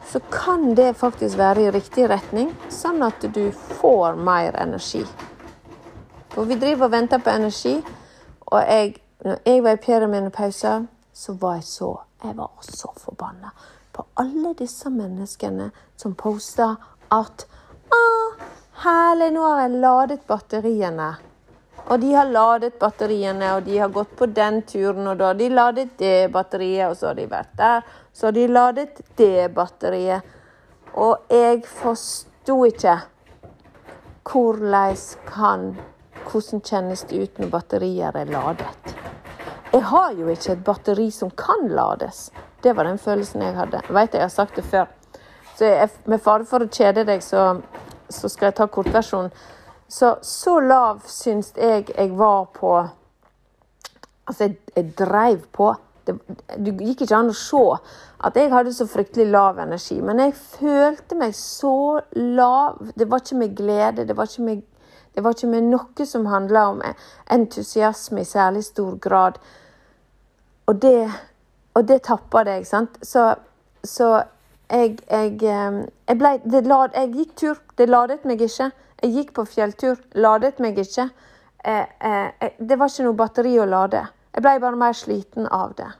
så 0.05 0.19
kan 0.31 0.75
det 0.75 0.95
faktisk 0.95 1.37
være 1.37 1.61
i 1.61 1.71
riktig 1.71 2.09
retning, 2.09 2.55
sånn 2.69 3.03
at 3.03 3.21
du 3.33 3.51
får 3.51 4.15
mer 4.15 4.51
energi. 4.61 5.05
For 6.29 6.45
vi 6.45 6.55
driver 6.55 6.85
og 6.85 6.91
venter 6.91 7.17
på 7.17 7.29
energi, 7.29 7.83
og 8.41 8.61
jeg, 8.61 8.95
når 9.25 9.37
jeg 9.45 9.63
var 9.63 9.71
i 9.71 9.75
Per 9.75 10.07
mine 10.07 10.29
pauser, 10.29 10.85
så 11.13 11.33
var 11.33 11.53
jeg 11.53 11.63
så 11.63 11.97
Jeg 12.23 12.37
var 12.37 12.49
så 12.61 12.87
forbanna 12.97 13.51
på 13.97 14.05
alle 14.13 14.53
disse 14.53 14.89
menneskene 14.93 15.71
som 15.97 16.13
poster 16.15 16.75
at 17.09 17.47
ah, 17.89 18.43
'Herlig, 18.77 19.31
nå 19.33 19.41
har 19.41 19.61
jeg 19.63 19.79
ladet 19.81 20.19
batteriene'. 20.27 21.15
Og 21.87 22.01
de 22.01 22.11
har 22.13 22.29
ladet 22.29 22.75
batteriene, 22.79 23.55
og 23.55 23.63
de 23.65 23.77
har 23.79 23.89
gått 23.89 24.13
på 24.19 24.27
den 24.29 24.61
turen, 24.69 25.07
og 25.07 25.17
da 25.17 25.31
har 25.31 25.39
de 25.39 25.49
ladet 25.49 25.87
det 25.97 26.29
batteriet, 26.31 26.91
og 26.91 26.97
så 26.99 27.07
har 27.09 27.17
de 27.17 27.25
vært 27.31 27.57
der. 27.57 27.81
Så 28.13 28.27
har 28.27 28.35
de 28.37 28.47
ladet 28.47 29.01
det 29.17 29.49
batteriet. 29.55 30.21
Og 30.93 31.31
jeg 31.31 31.63
forsto 31.65 32.63
ikke 32.69 32.99
hvordan 34.27 34.97
kan 35.33 35.69
Hvordan 36.27 36.59
kjennes 36.59 37.05
det 37.07 37.21
ut 37.23 37.37
når 37.39 37.49
batterier 37.53 38.17
er 38.19 38.25
ladet? 38.27 39.06
Jeg 39.77 39.83
har 39.85 40.13
jo 40.17 40.25
ikke 40.33 40.55
et 40.55 40.61
batteri 40.65 41.11
som 41.13 41.29
kan 41.37 41.67
lades. 41.69 42.31
Det 42.63 42.71
var 42.73 42.87
den 42.87 42.97
følelsen 42.97 43.43
jeg 43.45 43.53
hadde. 43.53 43.81
Jeg 43.85 43.93
vet 43.93 44.15
jeg 44.15 44.23
har 44.23 44.31
sagt 44.33 44.55
det 44.57 44.63
før. 44.65 44.87
Så 45.53 45.65
jeg, 45.69 45.89
med 46.09 46.21
fare 46.25 46.47
for 46.49 46.65
å 46.65 46.69
kjede 46.73 47.03
deg, 47.05 47.21
så, 47.21 47.43
så 48.09 48.31
skal 48.33 48.47
jeg 48.47 48.55
ta 48.57 48.65
kortversjonen. 48.73 49.29
Så, 49.87 50.15
så 50.25 50.55
lav 50.65 51.03
syns 51.05 51.51
jeg 51.53 51.91
jeg 51.91 52.15
var 52.17 52.47
på 52.55 52.71
Altså, 54.27 54.47
jeg, 54.47 54.57
jeg 54.75 54.89
dreiv 54.97 55.45
på. 55.55 55.69
Det, 56.07 56.15
det 56.57 56.73
gikk 56.81 57.05
ikke 57.05 57.19
an 57.19 57.29
å 57.31 57.37
se 57.37 57.61
at 58.27 58.41
jeg 58.41 58.51
hadde 58.51 58.73
så 58.75 58.89
fryktelig 58.89 59.27
lav 59.29 59.61
energi. 59.61 59.99
Men 60.01 60.23
jeg 60.25 60.33
følte 60.41 61.19
meg 61.21 61.37
så 61.37 62.01
lav. 62.17 62.81
Det 62.97 63.07
var 63.07 63.21
ikke 63.21 63.39
med 63.43 63.55
glede. 63.61 64.07
Det 64.09 64.17
var 64.17 64.25
ikke 64.25 64.49
med, 64.49 64.65
det 65.13 65.23
var 65.23 65.37
ikke 65.37 65.53
med 65.53 65.69
noe 65.69 66.09
som 66.09 66.27
handla 66.33 66.65
om 66.73 66.83
entusiasme 67.37 68.25
i 68.25 68.29
særlig 68.33 68.65
stor 68.71 68.97
grad. 69.05 69.39
Og 70.67 70.75
det 70.83 70.99
og 71.77 71.85
det 71.85 72.01
tapper 72.07 72.47
deg, 72.47 72.65
sant. 72.65 72.97
Så, 73.05 73.29
så 73.85 74.07
jeg, 74.71 74.97
jeg, 75.05 75.35
jeg, 75.43 76.17
ble, 76.17 76.31
lad, 76.65 76.95
jeg 76.97 77.11
gikk 77.13 77.33
tur. 77.37 77.59
Det 77.77 77.85
ladet 77.89 78.23
meg 78.25 78.41
ikke. 78.41 78.71
Jeg 79.03 79.13
gikk 79.13 79.33
på 79.37 79.45
fjelltur. 79.45 79.99
Ladet 80.17 80.57
meg 80.63 80.79
ikke. 80.81 81.05
Eh, 81.61 81.85
eh, 82.09 82.47
det 82.57 82.79
var 82.79 82.89
ikke 82.89 83.05
noe 83.05 83.19
batteri 83.19 83.53
å 83.61 83.67
lade. 83.69 84.01
Jeg 84.33 84.45
ble 84.45 84.55
bare 84.63 84.79
mer 84.81 84.97
sliten 84.97 85.45
av 85.53 85.75
det. 85.77 85.91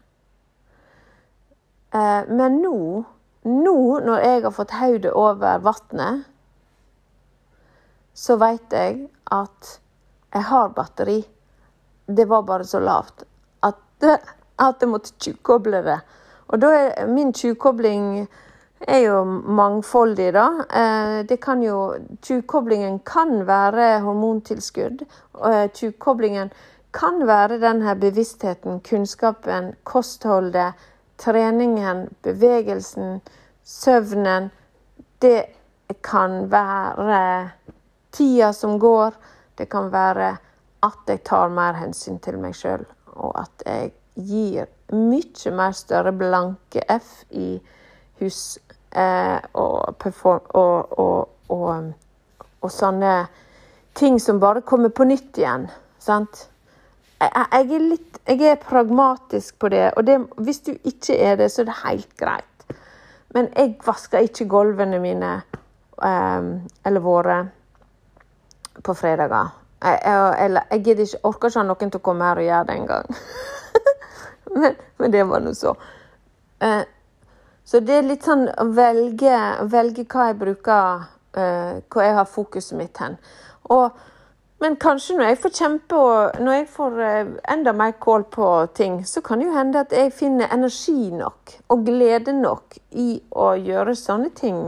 Eh, 1.93 2.31
men 2.39 2.57
nå, 2.63 2.79
nå 3.45 3.77
når 4.07 4.25
jeg 4.25 4.43
har 4.47 4.55
fått 4.57 4.73
hodet 4.79 5.13
over 5.13 5.61
vannet, 5.67 6.25
så 8.17 8.39
veit 8.41 8.73
jeg 8.73 9.05
at 9.29 9.77
jeg 10.33 10.49
har 10.49 10.73
batteri. 10.73 11.19
Det 12.07 12.25
var 12.25 12.49
bare 12.49 12.65
så 12.65 12.81
lavt 12.81 13.27
at 13.67 14.09
at 14.57 14.81
jeg 14.81 14.89
måtte 14.89 15.15
tjukkoble 15.21 15.81
det. 15.85 15.99
Og 16.47 16.61
da 16.61 16.73
er 16.79 17.09
min 17.11 17.33
tjukkobling 17.35 18.27
er 18.87 18.99
jo 18.99 19.23
mangfoldig, 19.25 20.33
da. 20.33 20.47
Eh, 20.69 21.25
det 21.25 21.37
kan 21.41 21.63
jo 21.63 21.95
Tjukkoblingen 22.21 22.99
kan 22.99 23.45
være 23.47 23.99
hormontilskudd. 24.05 25.03
og 25.33 25.73
Tjukkoblingen 25.73 26.51
kan 26.93 27.27
være 27.27 27.59
denne 27.59 27.95
bevisstheten, 27.95 28.79
kunnskapen, 28.79 29.73
kostholdet, 29.83 30.73
treningen, 31.17 32.07
bevegelsen, 32.23 33.21
søvnen. 33.63 34.51
Det 35.21 35.45
kan 36.03 36.51
være 36.51 37.49
tida 38.11 38.53
som 38.53 38.79
går. 38.79 39.13
Det 39.57 39.69
kan 39.69 39.91
være 39.91 40.37
at 40.83 41.07
jeg 41.07 41.23
tar 41.23 41.49
mer 41.49 41.73
hensyn 41.73 42.19
til 42.19 42.37
meg 42.37 42.53
sjøl 42.55 42.85
og 43.17 43.33
at 43.41 43.63
jeg 43.65 43.91
gir 44.17 44.67
mye 44.91 45.51
mer 45.53 45.71
større 45.75 46.11
blanke 46.11 46.81
F 46.89 47.23
i 47.29 47.57
hus 48.19 48.57
eh, 48.91 49.39
og, 49.53 49.97
perform, 49.99 50.45
og, 50.57 50.99
og, 50.99 51.93
og, 52.61 52.69
sånne 52.71 53.13
ting 53.97 54.19
som 54.21 54.39
bare 54.39 54.63
kommer 54.65 54.89
på 54.89 55.07
nytt 55.07 55.37
igjen. 55.37 55.67
Sant? 55.99 56.47
Jeg, 57.19 57.31
jeg, 57.33 57.65
er 57.73 57.85
litt 57.91 58.19
Jeg 58.27 58.43
er 58.43 58.57
pragmatisk 58.59 59.55
på 59.59 59.69
det, 59.71 59.85
og 59.95 60.03
det, 60.05 60.17
hvis 60.43 60.59
du 60.65 60.73
ikke 60.75 61.15
er 61.15 61.37
det, 61.39 61.51
så 61.51 61.63
er 61.63 61.69
det 61.69 61.77
helt 61.83 62.17
greit. 62.19 62.65
Men 63.35 63.47
jeg 63.55 63.77
vasker 63.85 64.25
ikke 64.25 64.49
gulvene 64.51 64.99
mine, 64.99 65.31
eh, 66.03 66.49
eller 66.85 67.05
våre, 67.05 67.37
på 68.83 68.93
fredager. 68.93 69.53
Jeg, 69.83 69.99
jeg, 70.03 70.63
jeg 70.71 70.97
jeg 70.97 71.21
orker 71.23 71.51
ikke 71.51 71.59
ha 71.61 71.67
noen 71.67 71.91
til 71.93 72.01
å 72.01 72.03
komme 72.03 72.25
her 72.25 72.41
og 72.41 72.49
gjøre 72.49 72.67
det 72.67 72.77
engang. 72.81 73.21
men, 74.59 74.75
men 74.97 75.13
det 75.13 75.23
var 75.29 75.43
nå 75.43 75.53
så. 75.57 75.75
Eh, 76.59 76.83
så 77.67 77.79
det 77.83 77.97
er 77.97 78.05
litt 78.07 78.23
sånn 78.23 78.45
å 78.47 78.69
velge, 78.71 79.37
velge 79.67 80.05
hva 80.07 80.29
jeg 80.29 80.37
bruker 80.39 81.01
uh, 81.35 81.73
Hvor 81.91 82.05
jeg 82.05 82.13
har 82.15 82.29
fokuset 82.31 82.77
mitt 82.79 83.01
hen. 83.03 83.17
Og, 83.75 83.97
men 84.63 84.77
kanskje 84.79 85.17
når 85.17 85.33
jeg 85.33 85.39
får 85.43 85.53
kjempe 85.57 85.99
og 85.99 86.39
når 86.39 86.55
jeg 86.61 86.69
får 86.77 86.95
uh, 87.01 87.33
enda 87.51 87.73
mer 87.75 87.97
kål 87.99 88.23
på 88.31 88.47
ting, 88.79 89.01
så 89.03 89.19
kan 89.19 89.43
det 89.43 89.49
jo 89.49 89.57
hende 89.57 89.83
at 89.83 89.91
jeg 89.91 90.15
finner 90.15 90.53
energi 90.55 91.11
nok 91.11 91.57
og 91.75 91.83
glede 91.89 92.37
nok 92.39 92.79
i 92.95 93.19
å 93.35 93.51
gjøre 93.59 93.97
sånne 93.99 94.31
ting. 94.39 94.63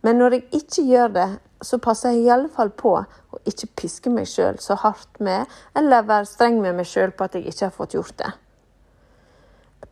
Men 0.00 0.16
når 0.22 0.38
jeg 0.38 0.62
ikke 0.62 0.88
gjør 0.88 1.14
det, 1.20 1.28
så 1.60 1.76
passer 1.84 2.16
jeg 2.16 2.24
i 2.24 2.32
alle 2.32 2.48
fall 2.48 2.72
på 2.72 2.96
å 2.96 3.44
ikke 3.50 3.74
piske 3.76 4.10
meg 4.14 4.28
sjøl 4.30 4.56
så 4.62 4.78
hardt 4.80 5.20
med, 5.20 5.44
eller 5.76 6.08
være 6.08 6.32
streng 6.32 6.62
med 6.64 6.80
meg 6.80 6.88
sjøl 6.88 7.12
på 7.12 7.28
at 7.28 7.36
jeg 7.36 7.50
ikke 7.50 7.66
har 7.66 7.76
fått 7.76 7.98
gjort 7.98 8.16
det. 8.24 8.32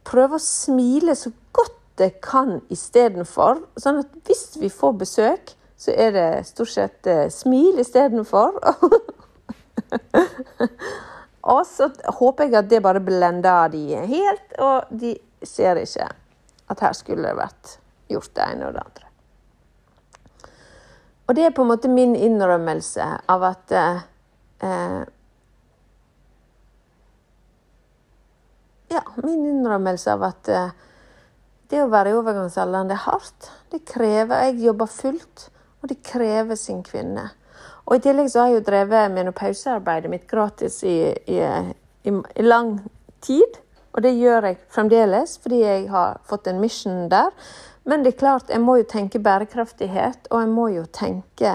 Prøve 0.06 0.38
å 0.38 0.42
smile 0.42 1.16
så 1.18 1.32
godt 1.56 1.74
det 2.00 2.20
kan 2.24 2.60
istedenfor. 2.72 3.62
Sånn 3.80 4.02
at 4.02 4.12
hvis 4.28 4.58
vi 4.60 4.70
får 4.72 4.98
besøk, 5.00 5.54
så 5.80 5.92
er 5.92 6.12
det 6.14 6.28
stort 6.48 6.72
sett 6.72 7.08
eh, 7.10 7.26
smil 7.32 7.80
istedenfor. 7.80 8.58
og 11.52 11.62
så 11.68 11.90
håper 12.18 12.46
jeg 12.46 12.58
at 12.60 12.70
det 12.70 12.82
bare 12.84 13.02
blender 13.04 13.72
de 13.72 13.82
helt, 14.08 14.54
og 14.60 14.88
de 14.90 15.16
ser 15.46 15.80
ikke 15.82 16.08
at 16.66 16.82
her 16.82 16.96
skulle 16.98 17.28
det 17.28 17.38
vært 17.38 17.76
gjort 18.10 18.32
det 18.36 18.46
ene 18.52 18.68
og 18.68 18.76
det 18.76 18.84
andre. 18.84 19.04
Og 21.26 21.34
det 21.34 21.44
er 21.46 21.54
på 21.54 21.64
en 21.64 21.72
måte 21.72 21.90
min 21.90 22.14
innrømmelse 22.14 23.06
av 23.32 23.44
at 23.48 23.74
eh, 23.74 24.04
Ja, 28.96 29.02
min 29.22 29.42
innrømmelse 29.44 30.14
av 30.16 30.22
at 30.24 30.48
eh, 30.48 30.70
det 31.68 31.82
å 31.82 31.90
være 31.92 32.14
i 32.14 32.16
overgangsalderen, 32.16 32.88
det 32.88 32.96
er 32.96 33.02
hardt. 33.04 33.48
Det 33.68 33.82
krever 33.84 34.46
Jeg 34.46 34.62
jobber 34.62 34.88
fullt, 34.88 35.48
og 35.82 35.90
det 35.90 35.98
krever 36.06 36.56
sin 36.56 36.80
kvinne. 36.86 37.26
Og 37.84 37.98
i 37.98 38.02
tillegg 38.06 38.30
så 38.32 38.40
har 38.40 38.48
jeg 38.50 38.62
jo 38.62 38.64
drevet 38.70 39.12
menopausearbeidet 39.12 40.10
mitt 40.10 40.24
gratis 40.30 40.80
i, 40.88 41.12
i, 41.28 41.42
i, 42.08 42.14
i, 42.14 42.46
lang 42.46 42.78
tid. 43.20 43.60
Og 43.92 44.02
det 44.06 44.16
gjør 44.16 44.48
jeg 44.48 44.60
fremdeles, 44.72 45.36
fordi 45.44 45.60
jeg 45.60 45.86
har 45.92 46.16
fått 46.24 46.48
en 46.48 46.62
mission 46.62 47.06
der. 47.12 47.36
Men 47.84 48.02
det 48.02 48.14
er 48.14 48.20
klart, 48.24 48.50
jeg 48.50 48.64
må 48.64 48.80
jo 48.80 48.88
tenke 48.88 49.20
bærekraftighet, 49.20 50.30
og 50.30 50.40
jeg 50.40 50.54
må 50.56 50.70
jo 50.72 50.88
tenke 50.88 51.52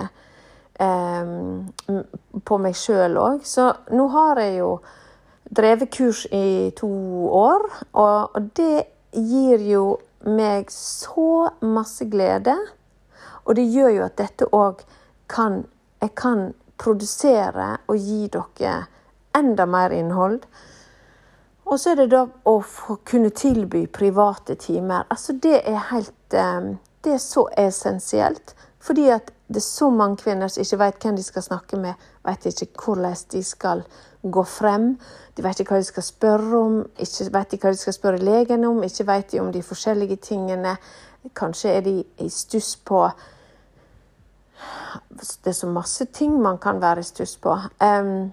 eh, 0.77 1.36
på 2.45 2.63
meg 2.63 2.77
sjøl 2.77 3.17
òg. 3.17 3.43
Så 3.49 3.71
nå 3.91 4.12
har 4.13 4.45
jeg 4.45 4.60
jo 4.62 4.75
drevet 5.55 5.91
kurs 5.93 6.25
i 6.31 6.71
to 6.77 6.89
år, 7.35 7.65
og, 7.93 8.39
det 8.55 8.87
gir 9.11 9.63
jo 9.67 9.85
meg 10.23 10.69
så 10.71 11.51
masse 11.65 12.05
glede. 12.07 12.55
Og 13.45 13.55
det 13.57 13.65
gjør 13.73 13.89
jo 13.97 14.03
at 14.05 14.17
dette 14.21 14.47
òg 14.53 14.83
kan 15.31 15.65
Jeg 16.01 16.15
kan 16.17 16.39
produsere 16.81 17.77
og 17.87 17.97
gi 17.97 18.25
dere 18.33 18.87
enda 19.37 19.67
mer 19.69 19.93
innhold. 19.93 20.39
Og 21.65 21.79
så 21.79 21.91
er 21.91 21.99
det 21.99 22.07
da 22.09 22.23
å 22.25 22.55
få 22.65 22.95
kunne 23.05 23.29
tilby 23.29 23.83
private 23.85 24.55
timer. 24.55 25.05
Altså 25.13 25.37
det 25.37 25.61
er 25.61 25.77
helt 25.91 26.33
eh, 26.33 26.73
Det 27.03 27.13
er 27.13 27.21
så 27.21 27.47
essensielt. 27.57 28.55
Fordi 28.81 29.09
at 29.13 29.29
det 29.47 29.61
er 29.61 29.67
så 29.67 29.89
mange 29.89 30.17
kvinner 30.17 30.47
som 30.47 30.63
ikke 30.63 30.79
vet 30.81 31.03
hvem 31.03 31.15
de 31.15 31.23
skal 31.23 31.43
snakke 31.45 31.77
med, 31.77 31.93
vet 32.25 32.45
ikke 32.45 32.85
hvordan 32.85 33.15
de 33.31 33.43
skal 33.43 33.83
gå 34.23 34.43
frem. 34.43 34.97
De 35.38 35.43
vet 35.43 35.60
ikke 35.60 35.75
hva 35.75 35.81
de 35.81 35.88
skal 35.89 36.05
spørre 36.05 36.57
om, 36.60 36.81
ikke 36.99 37.29
vet 37.34 37.53
de 37.53 37.62
hva 37.62 37.71
de 37.73 37.81
skal 37.81 37.95
spørre 37.95 38.21
legen 38.21 38.65
om, 38.67 38.84
ikke 38.84 39.07
vet 39.07 39.31
de 39.31 39.39
om 39.41 39.51
de 39.53 39.63
forskjellige 39.65 40.19
tingene. 40.27 40.75
Kanskje 41.38 41.73
er 41.77 41.81
de 41.86 41.95
i 42.19 42.29
stuss 42.29 42.75
på 42.77 43.10
Det 45.10 45.49
er 45.49 45.57
så 45.57 45.67
masse 45.67 46.05
ting 46.13 46.36
man 46.41 46.57
kan 46.57 46.81
være 46.81 46.99
i 46.99 47.03
stuss 47.03 47.38
på. 47.38 47.55
Um, 47.81 48.31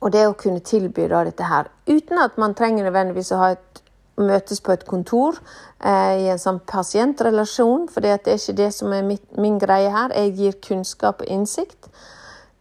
og 0.00 0.12
det 0.12 0.26
å 0.26 0.34
kunne 0.36 0.60
tilby 0.60 1.06
da 1.08 1.22
dette 1.24 1.46
her, 1.48 1.70
uten 1.88 2.18
at 2.20 2.36
man 2.36 2.54
trenger 2.54 2.84
nødvendigvis 2.84 3.32
å 3.32 3.40
ha 3.40 3.48
et 3.54 3.80
møtes 4.20 4.60
på 4.60 4.72
et 4.72 4.84
kontor 4.88 5.38
eh, 5.84 6.24
i 6.24 6.28
en 6.32 6.40
sånn 6.40 6.60
pasientrelasjon, 6.68 7.86
for 7.92 8.04
det 8.04 8.12
er 8.16 8.36
ikke 8.36 8.56
det 8.60 8.70
som 8.74 8.92
er 8.92 9.04
mitt, 9.06 9.24
min 9.40 9.58
greie 9.60 9.92
her. 9.92 10.12
Jeg 10.16 10.34
gir 10.36 10.60
kunnskap 10.68 11.24
og 11.24 11.32
innsikt 11.32 11.88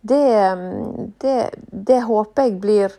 det, 0.07 0.49
mm, 0.49 1.13
det, 1.17 1.49
det, 1.71 2.01
håper 2.01 2.43
jeg 2.43 2.59
blir 2.61 2.91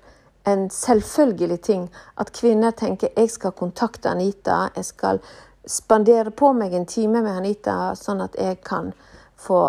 en 0.45 0.71
selvfølgelig 0.71 1.61
ting. 1.63 1.89
At 2.15 2.33
kvinner 2.35 2.71
tenker 2.75 3.13
jeg 3.15 3.31
skal 3.31 3.53
kontakte 3.55 4.11
Anita. 4.11 4.71
Jeg 4.75 4.89
skal 4.89 5.21
spandere 5.67 6.33
på 6.35 6.51
meg 6.53 6.75
en 6.75 6.87
time 6.87 7.23
med 7.23 7.39
Anita, 7.39 7.95
sånn 7.95 8.25
at 8.25 8.35
jeg 8.39 8.59
kan 8.67 8.91
få 9.39 9.61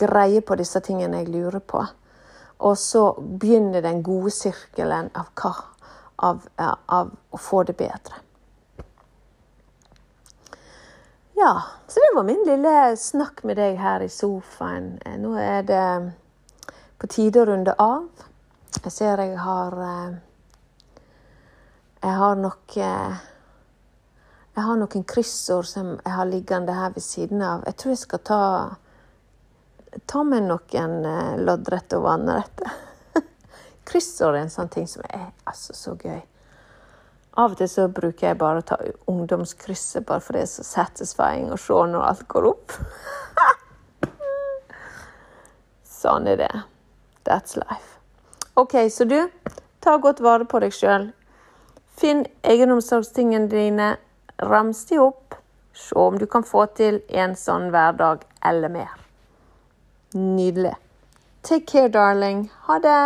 greie 0.00 0.40
på 0.40 0.56
disse 0.56 0.80
tingene 0.84 1.20
jeg 1.20 1.32
lurer 1.34 1.60
på. 1.60 1.82
Og 2.64 2.78
så 2.80 3.02
begynner 3.20 3.84
den 3.84 4.00
gode 4.02 4.32
sirkelen 4.32 5.10
av 5.12 5.28
hva? 5.36 5.52
Av, 6.18 6.40
av 6.56 7.12
å 7.30 7.38
få 7.38 7.60
det 7.68 7.76
bedre. 7.78 8.16
Ja, 11.38 11.52
så 11.86 12.00
det 12.02 12.16
var 12.16 12.24
min 12.26 12.40
lille 12.48 12.96
snakk 12.98 13.44
med 13.46 13.60
deg 13.60 13.76
her 13.78 14.02
i 14.02 14.08
sofaen. 14.10 14.96
Nå 15.22 15.36
er 15.38 15.68
det 15.68 15.84
på 16.98 17.06
tide 17.06 17.42
å 17.42 17.46
runde 17.48 17.74
av. 17.78 18.08
Jeg 18.82 18.92
ser 18.92 19.22
jeg 19.22 19.38
har 19.40 19.76
eh, 19.82 20.16
Jeg 22.02 22.14
har 22.20 22.36
nok 22.38 22.76
eh, 22.76 23.20
Jeg 24.54 24.64
har 24.66 24.76
noen 24.78 25.04
kryssord 25.08 25.66
som 25.66 25.94
jeg 25.96 26.14
har 26.14 26.28
liggende 26.28 26.74
her 26.74 26.92
ved 26.94 27.02
siden 27.02 27.42
av. 27.42 27.64
Jeg 27.66 27.78
tror 27.78 27.94
jeg 27.94 28.02
skal 28.02 28.24
ta 28.26 28.42
ta 30.06 30.22
med 30.22 30.48
noen 30.50 31.04
eh, 31.06 31.36
loddrette 31.42 31.98
og 31.98 32.04
vannrette. 32.06 32.70
kryssord 33.88 34.36
er 34.36 34.44
en 34.44 34.52
sånn 34.52 34.70
ting 34.72 34.88
som 34.90 35.06
er 35.08 35.30
altså 35.48 35.74
så 35.74 35.94
gøy. 35.96 36.20
Av 37.38 37.52
og 37.54 37.60
til 37.60 37.70
så 37.70 37.86
bruker 37.94 38.28
jeg 38.32 38.38
bare 38.40 38.60
å 38.60 38.66
ta 38.66 38.76
ungdomskrysset, 39.10 40.04
bare 40.06 40.22
for 40.24 40.34
det 40.34 40.42
er 40.42 40.50
så 40.50 40.64
satisfying 40.66 41.52
å 41.54 41.60
se 41.60 41.76
når 41.92 42.08
alt 42.08 42.26
går 42.30 42.48
opp. 42.50 42.74
sånn 46.00 46.26
er 46.34 46.42
det. 46.42 46.50
That's 47.28 47.56
life. 47.56 47.98
OK, 48.54 48.90
så 48.90 49.04
du, 49.04 49.28
ta 49.80 49.98
godt 50.00 50.20
vare 50.24 50.46
på 50.48 50.62
deg 50.64 50.72
sjøl. 50.72 51.10
Finn 52.00 52.24
egenomsorgstingene 52.46 53.50
dine, 53.52 53.88
rams 54.40 54.84
de 54.88 54.98
opp. 55.02 55.36
Se 55.76 55.94
om 56.00 56.16
du 56.18 56.26
kan 56.26 56.46
få 56.46 56.64
til 56.78 57.02
en 57.12 57.36
sånn 57.36 57.68
hverdag 57.74 58.24
eller 58.48 58.72
mer. 58.72 58.96
Nydelig. 60.16 60.74
Take 61.44 61.68
care, 61.68 61.92
darling. 61.92 62.48
Ha 62.66 62.80
det. 62.82 62.98